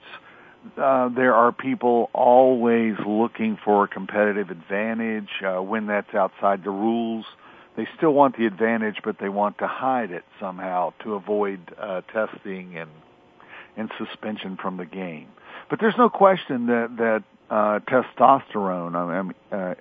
[0.77, 6.71] uh, there are people always looking for a competitive advantage uh, when that's outside the
[6.71, 7.25] rules.
[7.75, 12.01] They still want the advantage, but they want to hide it somehow to avoid uh,
[12.01, 12.89] testing and
[13.77, 15.27] and suspension from the game.
[15.69, 19.75] But there's no question that that uh, testosterone, I mean, uh,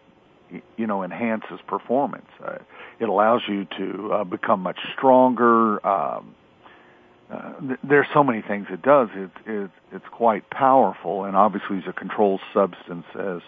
[0.77, 2.29] you know, enhances performance.
[2.45, 2.59] Uh,
[3.01, 5.85] it allows you to uh, become much stronger.
[5.87, 6.35] Um,
[7.31, 9.09] uh, th- there's so many things it does.
[9.15, 13.41] It, it, it's quite powerful, and obviously is a controlled substance as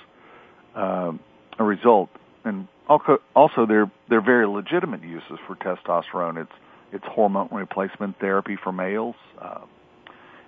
[0.74, 1.12] uh,
[1.58, 2.10] a result.
[2.44, 6.40] And also, also they're they're very legitimate uses for testosterone.
[6.42, 6.52] It's
[6.92, 9.16] it's hormone replacement therapy for males.
[9.40, 9.60] Uh,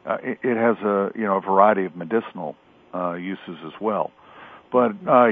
[0.06, 2.56] uh, it, it has a you know a variety of medicinal
[2.94, 4.10] uh, uses as well.
[4.72, 5.30] But uh,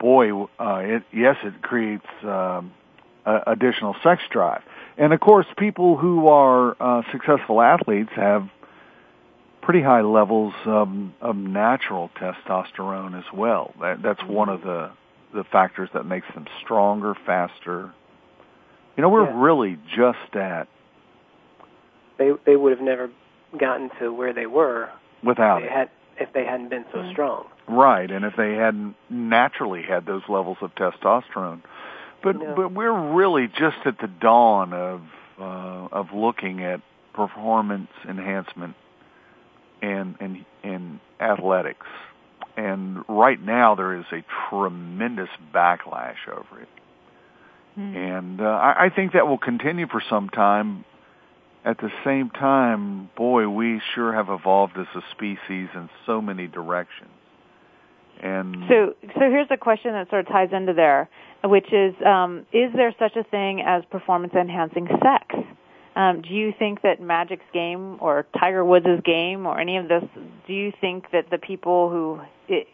[0.00, 2.72] boy, uh, it, yes, it creates um,
[3.26, 4.62] uh, additional sex drive.
[4.98, 8.48] And of course, people who are uh, successful athletes have
[9.62, 10.88] pretty high levels of,
[11.20, 13.74] of natural testosterone as well.
[13.80, 14.90] That, that's one of the
[15.34, 17.92] the factors that makes them stronger, faster.
[18.96, 19.34] You know, we're Yeah.
[19.36, 20.68] really just at
[22.16, 23.10] They they would have never
[23.56, 24.88] gotten to where they were
[25.22, 27.44] without they had if they hadn't been so strong.
[27.68, 31.60] Right, and if they hadn't naturally had those levels of testosterone,
[32.22, 35.02] but but we're really just at the dawn of
[35.40, 36.80] uh, of looking at
[37.14, 38.74] performance enhancement
[39.82, 41.86] and and in athletics,
[42.56, 46.68] and right now there is a tremendous backlash over it,
[47.96, 50.84] and uh, I, I think that will continue for some time.
[51.64, 56.46] At the same time, boy, we sure have evolved as a species in so many
[56.46, 57.10] directions.
[58.22, 61.08] And So, so here's a question that sort of ties into there,
[61.44, 65.36] which is, um, is there such a thing as performance-enhancing sex?
[65.96, 70.04] Um, do you think that Magic's game or Tiger Woods' game or any of this?
[70.46, 72.66] Do you think that the people who i-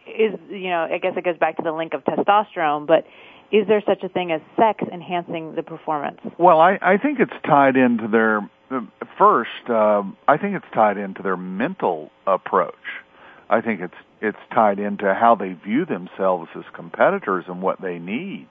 [0.49, 3.05] you know, I guess it goes back to the link of testosterone, but
[3.51, 6.19] is there such a thing as sex enhancing the performance?
[6.37, 8.47] Well, I, I think it's tied into their
[9.17, 9.69] first.
[9.69, 12.73] Um, I think it's tied into their mental approach.
[13.49, 17.99] I think it's it's tied into how they view themselves as competitors and what they
[17.99, 18.47] need.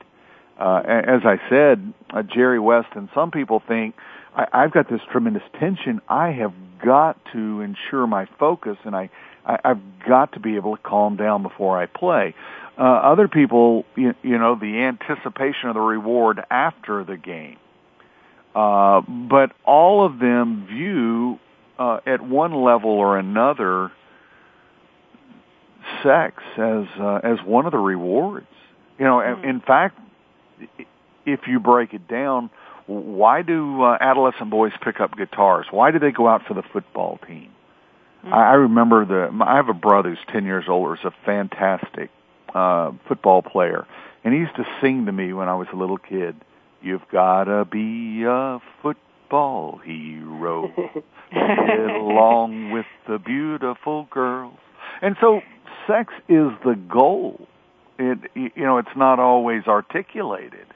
[0.58, 3.96] Uh, as I said, uh, Jerry West and some people think
[4.36, 6.00] I, I've got this tremendous tension.
[6.08, 6.52] I have
[6.84, 9.10] got to ensure my focus, and I,
[9.44, 12.34] I I've got to be able to calm down before I play.
[12.76, 17.56] Uh, other people, you, you know, the anticipation of the reward after the game.
[18.54, 21.38] Uh, but all of them view
[21.78, 23.90] uh, at one level or another
[26.02, 28.46] sex as uh, as one of the rewards.
[28.98, 29.98] You know, in- in fact,
[31.26, 32.50] if you break it down,
[32.86, 35.66] why do uh, adolescent boys pick up guitars?
[35.70, 37.50] Why do they go out for the football team?
[38.24, 39.44] I, I remember the.
[39.44, 40.94] I have a brother who's ten years older.
[40.94, 42.10] Is a fantastic
[42.54, 43.86] uh, football player,
[44.22, 46.36] and he used to sing to me when I was a little kid.
[46.82, 50.70] You've gotta be a football hero,
[51.32, 54.58] get along with the beautiful girls.
[55.00, 55.40] And so,
[55.86, 57.46] sex is the goal.
[57.98, 60.66] It, you know, it's not always articulated.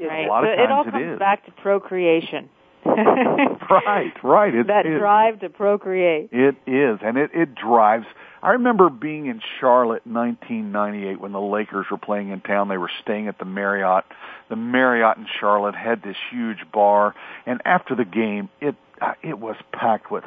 [0.00, 0.26] Right.
[0.26, 1.18] A lot of so it all times it comes is.
[1.18, 2.48] back to procreation.
[2.86, 4.54] right, right.
[4.54, 6.28] It, that it, drive to procreate.
[6.32, 8.06] It is, and it it drives.
[8.42, 12.68] I remember being in Charlotte in 1998 when the Lakers were playing in town.
[12.68, 14.04] They were staying at the Marriott.
[14.48, 17.14] The Marriott in Charlotte had this huge bar,
[17.44, 20.24] and after the game, it uh, it was packed with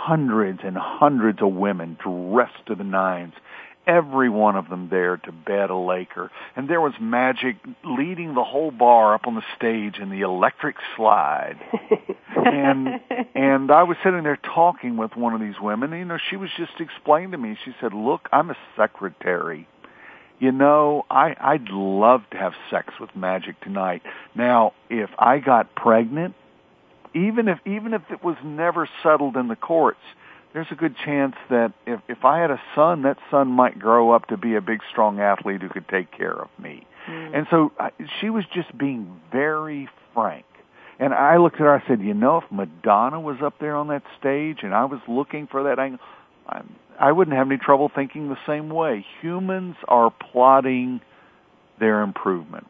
[0.00, 3.34] hundreds and hundreds of women dressed to the nines
[3.86, 6.30] every one of them there to bet a Laker.
[6.54, 10.76] And there was Magic leading the whole bar up on the stage in the electric
[10.96, 11.56] slide.
[12.36, 13.00] and
[13.34, 15.92] and I was sitting there talking with one of these women.
[15.92, 17.56] And, you know, she was just explaining to me.
[17.64, 19.66] She said, "Look, I'm a secretary."
[20.38, 24.02] You know, I I'd love to have sex with Magic tonight.
[24.34, 26.34] Now, if I got pregnant,
[27.14, 30.00] even if even if it was never settled in the courts,
[30.52, 34.12] there's a good chance that if if I had a son, that son might grow
[34.12, 36.86] up to be a big, strong athlete who could take care of me.
[37.08, 37.38] Mm.
[37.38, 37.90] And so I,
[38.20, 40.44] she was just being very frank.
[40.98, 41.74] And I looked at her.
[41.74, 45.00] I said, "You know, if Madonna was up there on that stage and I was
[45.08, 46.00] looking for that angle,
[46.46, 46.62] I,
[46.98, 49.06] I wouldn't have any trouble thinking the same way.
[49.22, 51.00] Humans are plotting
[51.78, 52.66] their improvement,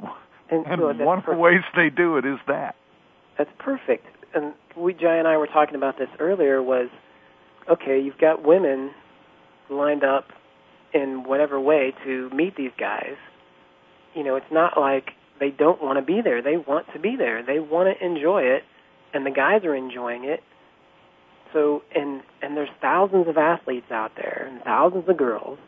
[0.48, 1.28] and, and so one perfect.
[1.28, 2.76] of the ways they do it is that.
[3.36, 4.06] That's perfect.
[4.34, 6.62] And we, Jay and I were talking about this earlier.
[6.62, 6.88] Was
[7.68, 8.90] okay, you've got women
[9.68, 10.28] lined up
[10.92, 13.16] in whatever way to meet these guys.
[14.14, 16.42] You know, it's not like they don't want to be there.
[16.42, 17.44] They want to be there.
[17.44, 18.62] They want to enjoy it,
[19.14, 20.42] and the guys are enjoying it.
[21.52, 25.58] So, and and there's thousands of athletes out there, and thousands of girls,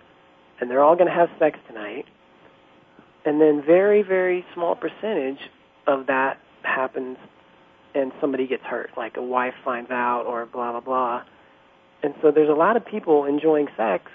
[0.61, 2.05] and they're all going to have sex tonight.
[3.25, 5.39] And then very, very small percentage
[5.87, 7.19] of that happens,
[7.95, 11.23] and somebody gets hurt, like a wife finds out, or blah blah blah
[12.03, 14.11] and so there's a lot of people enjoying sex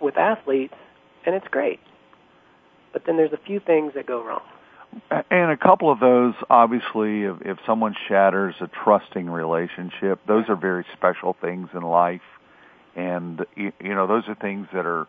[0.00, 0.74] with athletes,
[1.24, 1.80] and it's great.
[2.92, 4.42] But then there's a few things that go wrong.
[5.30, 10.56] And a couple of those, obviously, if, if someone shatters a trusting relationship, those are
[10.56, 12.20] very special things in life.
[12.94, 15.06] And, you know, those are things that are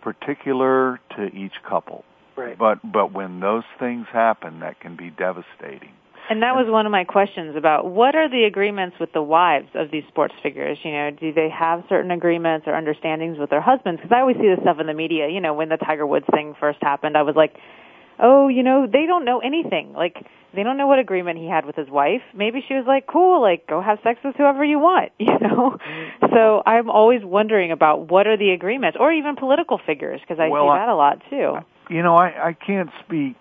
[0.00, 2.04] particular to each couple.
[2.36, 2.58] Right.
[2.58, 5.92] But, but when those things happen, that can be devastating.
[6.30, 9.68] And that was one of my questions about what are the agreements with the wives
[9.74, 10.78] of these sports figures?
[10.84, 14.00] You know, do they have certain agreements or understandings with their husbands?
[14.00, 15.28] Because I always see this stuff in the media.
[15.28, 17.54] You know, when the Tiger Woods thing first happened, I was like,
[18.18, 19.92] oh, you know, they don't know anything.
[19.94, 20.16] Like,
[20.54, 22.22] they don't know what agreement he had with his wife.
[22.34, 25.76] Maybe she was like, cool, like, go have sex with whoever you want, you know?
[25.76, 26.26] Mm-hmm.
[26.32, 30.48] So I'm always wondering about what are the agreements, or even political figures, because I
[30.48, 31.56] well, see that a lot too.
[31.90, 33.36] You know, I, I can't speak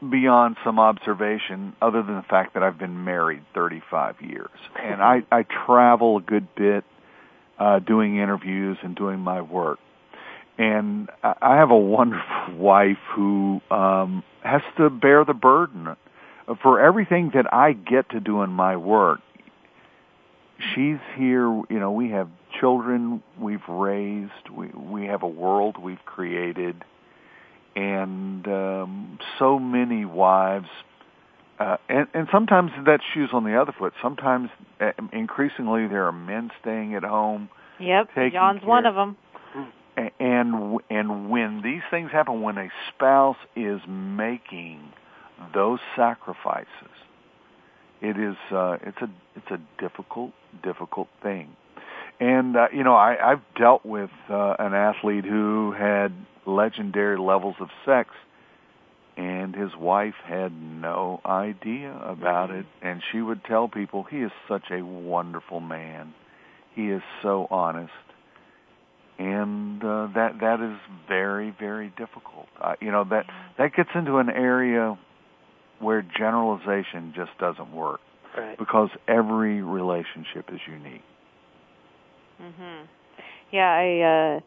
[0.00, 5.22] beyond some observation other than the fact that I've been married 35 years and I,
[5.32, 6.84] I travel a good bit
[7.58, 9.78] uh, doing interviews and doing my work.
[10.56, 12.24] And I have a wonderful
[12.56, 15.96] wife who um, has to bear the burden
[16.62, 19.20] for everything that I get to do in my work.
[20.74, 22.28] She's here, you know, we have
[22.58, 26.82] children we've raised, we we have a world we've created
[27.78, 30.66] and um, so many wives,
[31.60, 33.92] uh, and, and sometimes that shoes on the other foot.
[34.02, 34.50] Sometimes,
[34.80, 37.48] uh, increasingly, there are men staying at home.
[37.78, 38.68] Yep, John's care.
[38.68, 39.16] one of them.
[40.20, 44.80] And and when these things happen, when a spouse is making
[45.54, 46.68] those sacrifices,
[48.00, 51.48] it is uh, it's a it's a difficult difficult thing.
[52.20, 56.12] And uh, you know, I, I've dealt with uh, an athlete who had
[56.48, 58.10] legendary levels of sex
[59.16, 62.66] and his wife had no idea about it.
[62.82, 66.14] And she would tell people he is such a wonderful man.
[66.74, 67.90] He is so honest.
[69.18, 70.78] And uh, that that is
[71.08, 72.46] very very difficult.
[72.60, 73.24] Uh, you know that
[73.58, 74.96] that gets into an area
[75.80, 78.00] where generalization just doesn't work.
[78.36, 78.58] Right.
[78.58, 81.02] because every relationship is unique.
[82.40, 82.86] Mhm
[83.50, 84.40] yeah i uh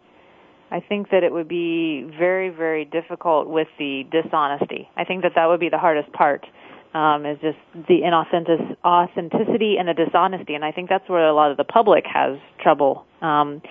[0.71, 4.89] I think that it would be very, very difficult with the dishonesty.
[4.95, 6.45] I think that that would be the hardest part.
[6.93, 11.33] Um, is just the inauthentic authenticity and the dishonesty, and I think that's where a
[11.33, 13.05] lot of the public has trouble.
[13.21, 13.61] Um,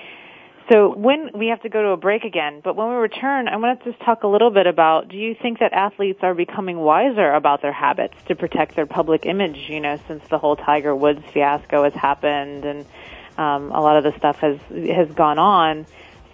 [0.70, 3.56] so when we have to go to a break again, but when we return, I
[3.56, 6.78] want to just talk a little bit about: Do you think that athletes are becoming
[6.78, 9.68] wiser about their habits to protect their public image?
[9.68, 12.86] You know, since the whole Tiger Woods fiasco has happened, and
[13.36, 15.84] um, a lot of the stuff has has gone on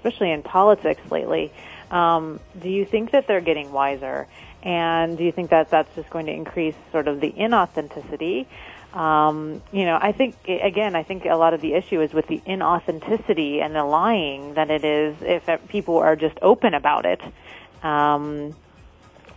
[0.07, 1.53] especially in politics lately.
[1.91, 4.27] Um, do you think that they're getting wiser?
[4.63, 8.47] And do you think that that's just going to increase sort of the inauthenticity?
[8.93, 12.27] Um, you know, I think again, I think a lot of the issue is with
[12.29, 17.21] the inauthenticity and the lying than it is if people are just open about it.
[17.83, 18.55] Um,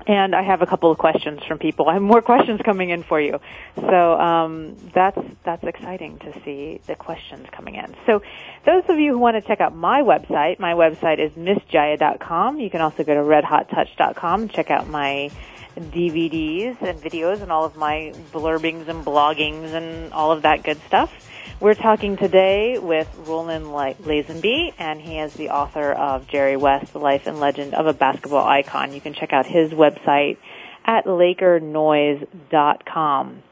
[0.07, 1.87] and I have a couple of questions from people.
[1.87, 3.39] I have more questions coming in for you.
[3.75, 7.95] So um, that's that's exciting to see the questions coming in.
[8.05, 8.21] So
[8.65, 12.59] those of you who want to check out my website, my website is missjaiya.com.
[12.59, 15.31] You can also go to redhottouch.com and check out my
[15.77, 20.79] DVDs and videos and all of my blurbings and bloggings and all of that good
[20.87, 21.28] stuff.
[21.61, 26.99] We're talking today with Roland Lazenby, and he is the author of Jerry West, The
[26.99, 28.93] Life and Legend of a Basketball Icon.
[28.93, 30.37] You can check out his website
[30.85, 33.43] at lakernoise.com.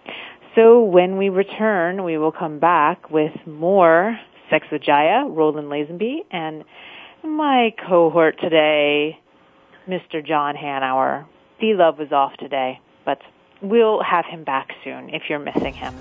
[0.55, 4.17] So when we return, we will come back with more
[4.49, 6.63] Sex with Jaiya, Roland Lazenby, and
[7.25, 9.19] my cohort today,
[9.85, 10.25] Mr.
[10.25, 11.25] John Hanauer.
[11.59, 13.19] D-Love was off today, but
[13.61, 15.95] we'll have him back soon if you're missing him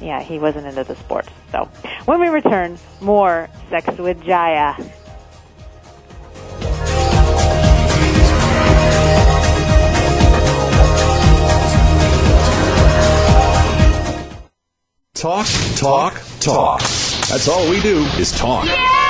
[0.00, 1.28] yeah, he wasn't into the sports.
[1.52, 1.68] So
[2.04, 4.76] when we return, more Sex with Jaiya.
[15.14, 16.80] Talk, talk, talk.
[16.80, 18.64] That's all we do is talk.
[18.64, 19.09] Yeah!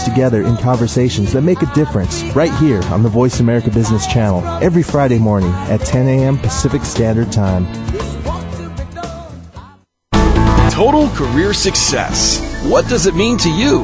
[0.03, 4.45] together in conversations that make a difference right here on the Voice America Business Channel
[4.63, 6.37] every Friday morning at 10 a.m.
[6.37, 7.65] Pacific Standard Time.
[10.71, 12.39] Total career success.
[12.65, 13.83] What does it mean to you?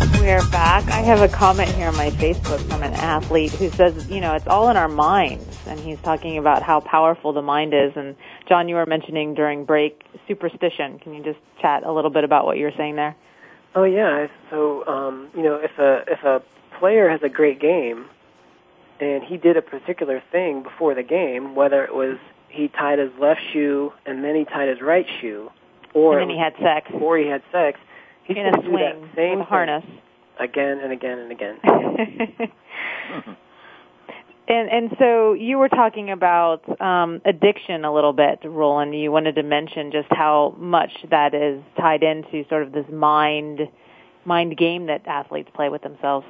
[0.00, 0.90] We're back.
[0.90, 4.34] I have a comment here on my Facebook from an athlete who says, you know,
[4.34, 5.56] it's all in our minds.
[5.66, 7.92] And he's talking about how powerful the mind is.
[7.96, 8.16] And
[8.48, 10.98] John, you were mentioning during break superstition.
[10.98, 13.16] Can you just chat a little bit about what you're saying there?
[13.74, 14.26] Oh yeah.
[14.50, 16.42] So, um, you know, if a if a
[16.78, 18.06] player has a great game
[19.00, 22.18] and he did a particular thing before the game, whether it was
[22.48, 25.50] he tied his left shoe and then he tied his right shoe,
[25.94, 27.78] or and then he had sex, or he had sex,
[28.28, 29.84] in a swing same with a harness
[30.38, 31.58] again and again and again.
[34.48, 38.94] and and so you were talking about um, addiction a little bit, Roland.
[38.94, 43.68] You wanted to mention just how much that is tied into sort of this mind
[44.24, 46.26] mind game that athletes play with themselves.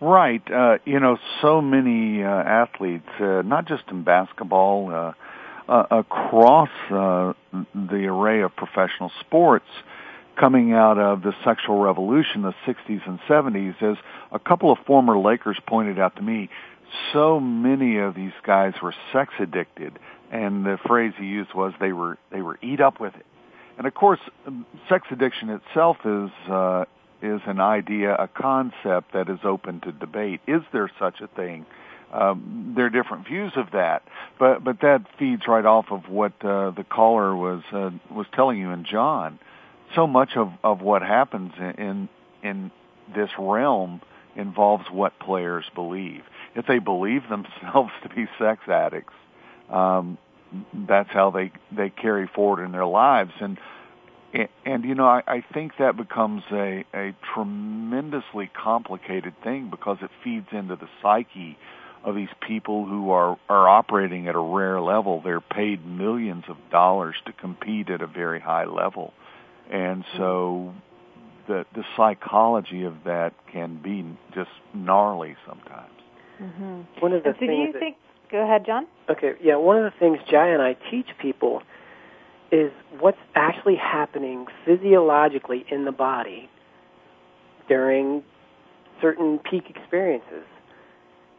[0.00, 0.42] Right.
[0.50, 5.12] Uh, you know, so many uh, athletes, uh, not just in basketball, uh,
[5.68, 7.34] uh, across uh,
[7.72, 9.68] the array of professional sports,
[10.36, 13.96] coming out of the sexual revolution, the 60s and 70s, as
[14.30, 16.48] a couple of former Lakers pointed out to me,
[17.12, 19.98] so many of these guys were sex addicted,
[20.30, 23.26] and the phrase he used was they were they were eat up with it.
[23.78, 24.20] And of course,
[24.88, 26.84] sex addiction itself is uh,
[27.22, 30.40] is an idea, a concept that is open to debate.
[30.46, 31.66] Is there such a thing?
[32.12, 34.02] Um, there are different views of that,
[34.38, 38.58] but but that feeds right off of what uh, the caller was uh, was telling
[38.58, 39.38] you and John.
[39.94, 42.08] So much of of what happens in
[42.42, 42.70] in
[43.14, 44.00] this realm
[44.36, 46.22] involves what players believe.
[46.54, 49.14] If they believe themselves to be sex addicts,
[49.70, 50.18] um,
[50.74, 53.32] that's how they they carry forward in their lives.
[53.40, 53.58] And
[54.64, 60.10] and, you know, I, I think that becomes a a tremendously complicated thing because it
[60.24, 61.58] feeds into the psyche
[62.04, 65.20] of these people who are are operating at a rare level.
[65.20, 69.12] They're paid millions of dollars to compete at a very high level,
[69.70, 70.74] and so
[71.48, 74.04] the the psychology of that can be
[74.34, 75.92] just gnarly sometimes.
[76.40, 77.00] Mm-hmm.
[77.00, 77.96] One of the so things do you that- think?
[78.30, 78.86] Go ahead, John.
[79.10, 81.62] Okay, yeah, one of the things Jaiya and I teach people
[82.50, 86.48] is what's actually happening physiologically in the body
[87.68, 88.22] during
[89.02, 90.44] certain peak experiences.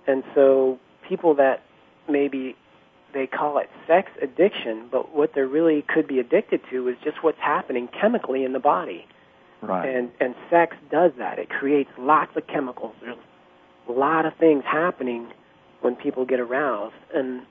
[0.06, 1.64] And so people that
[2.10, 2.56] maybe
[3.14, 7.24] they call it sex addiction, but what they really could be addicted to is just
[7.24, 9.05] what's happening chemically in the body.
[9.61, 9.88] Right.
[9.88, 11.39] And and sex does that.
[11.39, 12.95] It creates lots of chemicals.
[13.01, 13.18] There's
[13.88, 15.32] a lot of things happening
[15.82, 16.95] when people get aroused.
[17.14, 17.43] And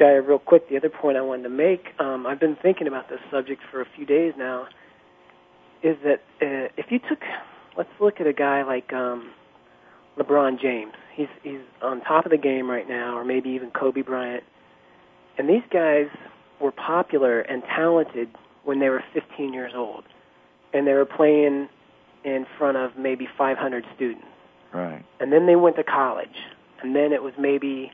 [0.00, 3.08] Jaiya, real quick, the other point I wanted to make, um, I've been thinking about
[3.08, 4.66] this subject for a few days now,
[5.82, 7.20] is that uh, if you took,
[7.76, 9.30] let's look at a guy like um,
[10.18, 10.94] LeBron James.
[11.14, 14.44] He's he's on top of the game right now, or maybe even Kobe Bryant.
[15.38, 16.08] And these guys
[16.60, 18.28] were popular and talented
[18.64, 20.04] when they were 15 years old,
[20.72, 21.68] and they were playing
[22.24, 24.26] in front of maybe 500 students.
[24.72, 25.04] Right.
[25.20, 26.36] And then they went to college,
[26.80, 27.92] and then it was maybe,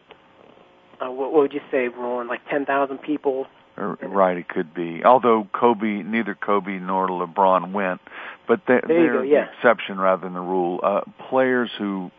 [1.00, 3.46] uh, what, what would you say, Roland, like 10,000 people
[3.78, 5.04] right, it could be.
[5.04, 8.00] Although Kobe, neither Kobe nor LeBron went,
[8.46, 9.46] but they, they're go, yeah.
[9.46, 10.80] the exception rather than the rule.
[10.82, 12.10] Uh, players who,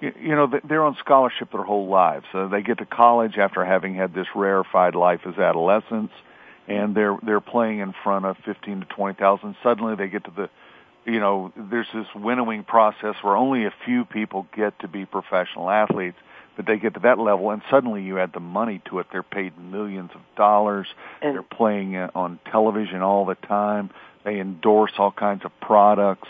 [0.00, 2.26] you, you know, they- they're on scholarship their whole lives.
[2.32, 6.12] So they get to college after having had this rarefied life as adolescents,
[6.68, 9.56] and they're they're playing in front of fifteen to twenty thousand.
[9.62, 10.48] Suddenly, they get to the
[11.06, 15.70] you know, there's this winnowing process where only a few people get to be professional
[15.70, 16.18] athletes,
[16.56, 19.06] but they get to that level, and suddenly you add the money to it.
[19.10, 20.86] They're paid millions of dollars.
[21.22, 23.88] And- They're playing uh, on television all the time.
[24.24, 26.28] They endorse all kinds of products,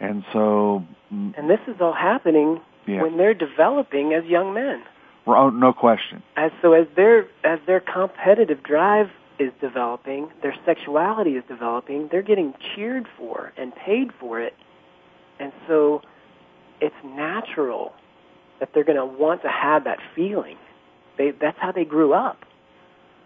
[0.00, 4.82] and so, mm, And this is all happening yeah, when they're developing as young men.
[5.26, 6.22] oh, no question.
[6.36, 9.08] As so as their as their competitive drive
[9.38, 14.54] is developing, their sexuality is developing, they're getting cheered for and paid for it.
[15.38, 16.02] And so
[16.80, 17.92] it's natural
[18.60, 20.56] that they're going to want to have that feeling.
[21.18, 22.38] They that's how they grew up.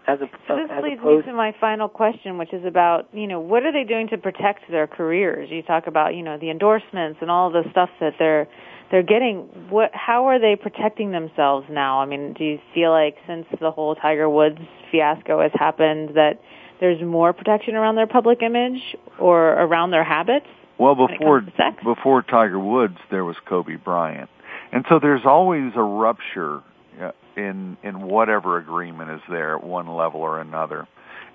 [0.07, 3.07] As a So this as leads opposed me to my final question, which is about,
[3.13, 5.49] you know, what are they doing to protect their careers?
[5.51, 8.47] You talk about, you know, the endorsements and all the stuff that they're
[8.91, 9.47] they're getting.
[9.69, 12.01] What how are they protecting themselves now?
[12.01, 14.59] I mean, do you feel like since the whole Tiger Woods
[14.91, 16.41] fiasco has happened that
[16.79, 18.81] there's more protection around their public image
[19.17, 20.45] or around their habits?
[20.77, 21.41] Well, before
[21.83, 24.29] before Tiger Woods, there was Kobe Bryant,
[24.71, 26.61] and so there's always a rupture
[26.99, 30.87] uh, in in whatever agreement is there at one level or another,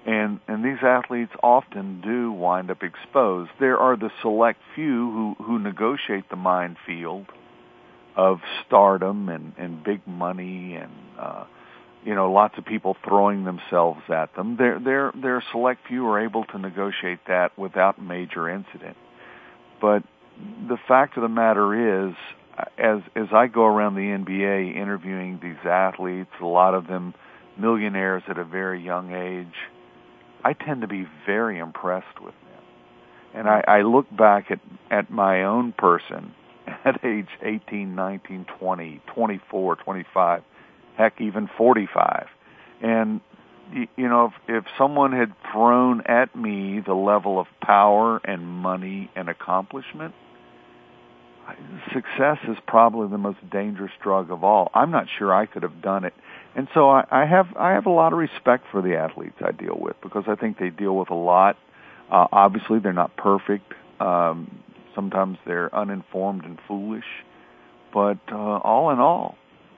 [0.04, 3.50] and and these athletes often do wind up exposed.
[3.61, 7.26] There are the select few who who negotiate the minefield
[8.17, 11.45] of stardom and and big money and uh,
[12.05, 14.57] you know lots of people throwing themselves at them.
[14.57, 18.97] There there there are select few are able to negotiate that without major incident.
[19.81, 20.03] But
[20.69, 22.14] the fact of the matter is,
[22.79, 27.14] as as I go around the NBA interviewing these athletes, a lot of them
[27.59, 29.55] millionaires at a very young age,
[30.45, 32.62] I tend to be very impressed with them.
[33.35, 34.61] And I, I look back at
[34.91, 36.35] at my own person
[36.85, 40.43] at age 18, 19, 20, 24, 25,
[40.97, 42.27] heck, even 45.
[42.83, 43.21] And
[43.73, 49.11] you know, if, if someone had thrown at me the level of power and money
[49.17, 50.14] and accomplishment,
[51.93, 54.71] success is probably the most dangerous drug of all.
[54.75, 56.14] I'm not sure I could have done it.
[56.55, 59.53] And so I, I have I have a lot of respect for the athletes I
[59.53, 61.57] deal with because I think they deal with a lot.
[62.11, 63.73] Uh, obviously, they're not perfect.
[64.01, 64.62] Um,
[64.97, 67.05] sometimes they're uninformed and foolish,
[67.94, 69.36] but uh, all in all,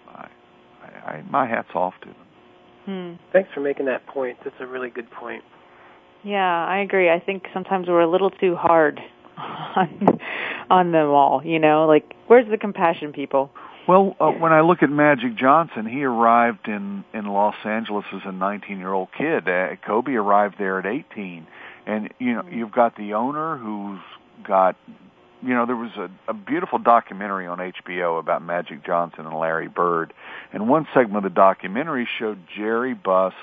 [0.08, 0.28] I,
[0.82, 2.16] I, I, my hat's off to them.
[2.86, 3.32] Hmm.
[3.34, 4.38] Thanks for making that point.
[4.44, 5.44] That's a really good point.
[6.24, 7.10] Yeah, I agree.
[7.10, 8.98] I think sometimes we're a little too hard
[9.36, 10.18] on
[10.70, 11.86] on them all, you know?
[11.86, 13.50] Like where's the compassion, people?
[13.86, 18.20] Well, uh, when I look at Magic Johnson, he arrived in in Los Angeles as
[18.24, 19.48] a 19-year-old kid.
[19.48, 21.46] Uh, Kobe arrived there at 18,
[21.86, 24.00] and you know you've got the owner who's
[24.46, 24.76] got,
[25.42, 29.68] you know, there was a, a beautiful documentary on HBO about Magic Johnson and Larry
[29.68, 30.12] Bird,
[30.52, 33.34] and one segment of the documentary showed Jerry Buss,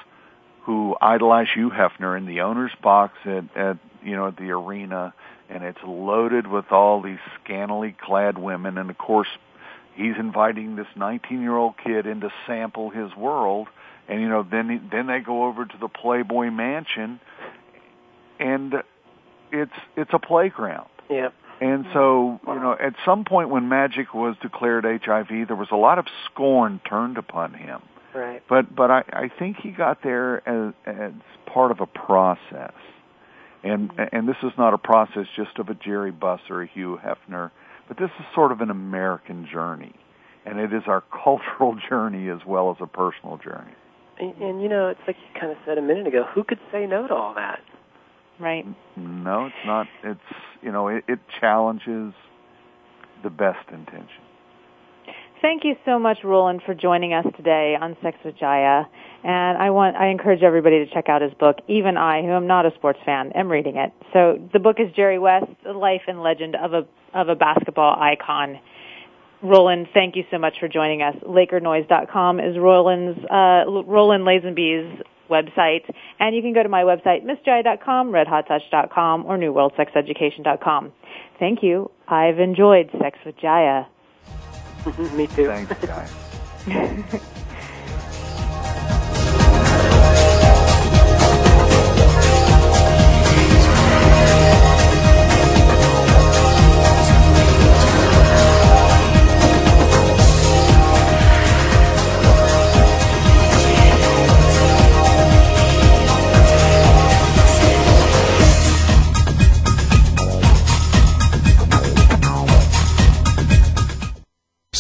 [0.63, 5.13] who idolized Hugh Hefner, in the owner's box at at you know at the arena,
[5.49, 9.29] and it's loaded with all these scantily clad women, and of course
[9.95, 13.67] he's inviting this 19 year old kid in to sample his world,
[14.09, 17.21] and you know then then they go over to the Playboy Mansion,
[18.37, 18.83] and
[19.53, 20.89] it's it's a playground.
[21.09, 21.33] Yep.
[21.61, 25.77] And so, you know, at some point when Magic was declared HIV, there was a
[25.77, 27.81] lot of scorn turned upon him.
[28.13, 28.41] Right.
[28.47, 31.11] But but I, I think he got there as, as
[31.45, 32.73] part of a process,
[33.61, 34.15] and mm-hmm.
[34.15, 37.51] and this is not a process just of a Jerry Buss or a Hugh Hefner,
[37.89, 39.93] but this is sort of an American journey,
[40.45, 43.73] and it is our cultural journey as well as a personal journey.
[44.17, 46.23] And, and you know, it's like you kind of said a minute ago.
[46.33, 47.59] Who could say no to all that?
[48.39, 48.65] Right.
[48.95, 49.87] No, it's not.
[50.03, 50.19] It's
[50.65, 52.13] you know, it, it challenges
[53.23, 54.25] the best intention.
[55.41, 58.85] Thank you so much, Roland, for joining us today on Sex with Jaiya.
[59.23, 61.57] And I want, I encourage everybody to check out his book.
[61.67, 63.93] Even I, who am not a sports fan, am reading it.
[64.11, 67.95] So the book is Jerry West, The Life and Legend of a, of a Basketball
[67.99, 68.59] Icon.
[69.43, 71.15] Roland, thank you so much for joining us.
[71.21, 75.89] LakerNoise.com is Roland's, uh, Roland Lazenby's website.
[76.19, 80.91] And you can go to my website, missjaiya.com, redhottouch.com, or newworldsexeducation.com.
[81.39, 81.91] Thank you.
[82.07, 83.87] I've enjoyed Sex with Jaiya.
[85.15, 85.47] Me too.
[85.47, 87.31] Thanks, guys.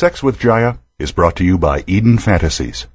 [0.05, 2.85] Sex with Jaiya is brought to you by Eden Fantasies.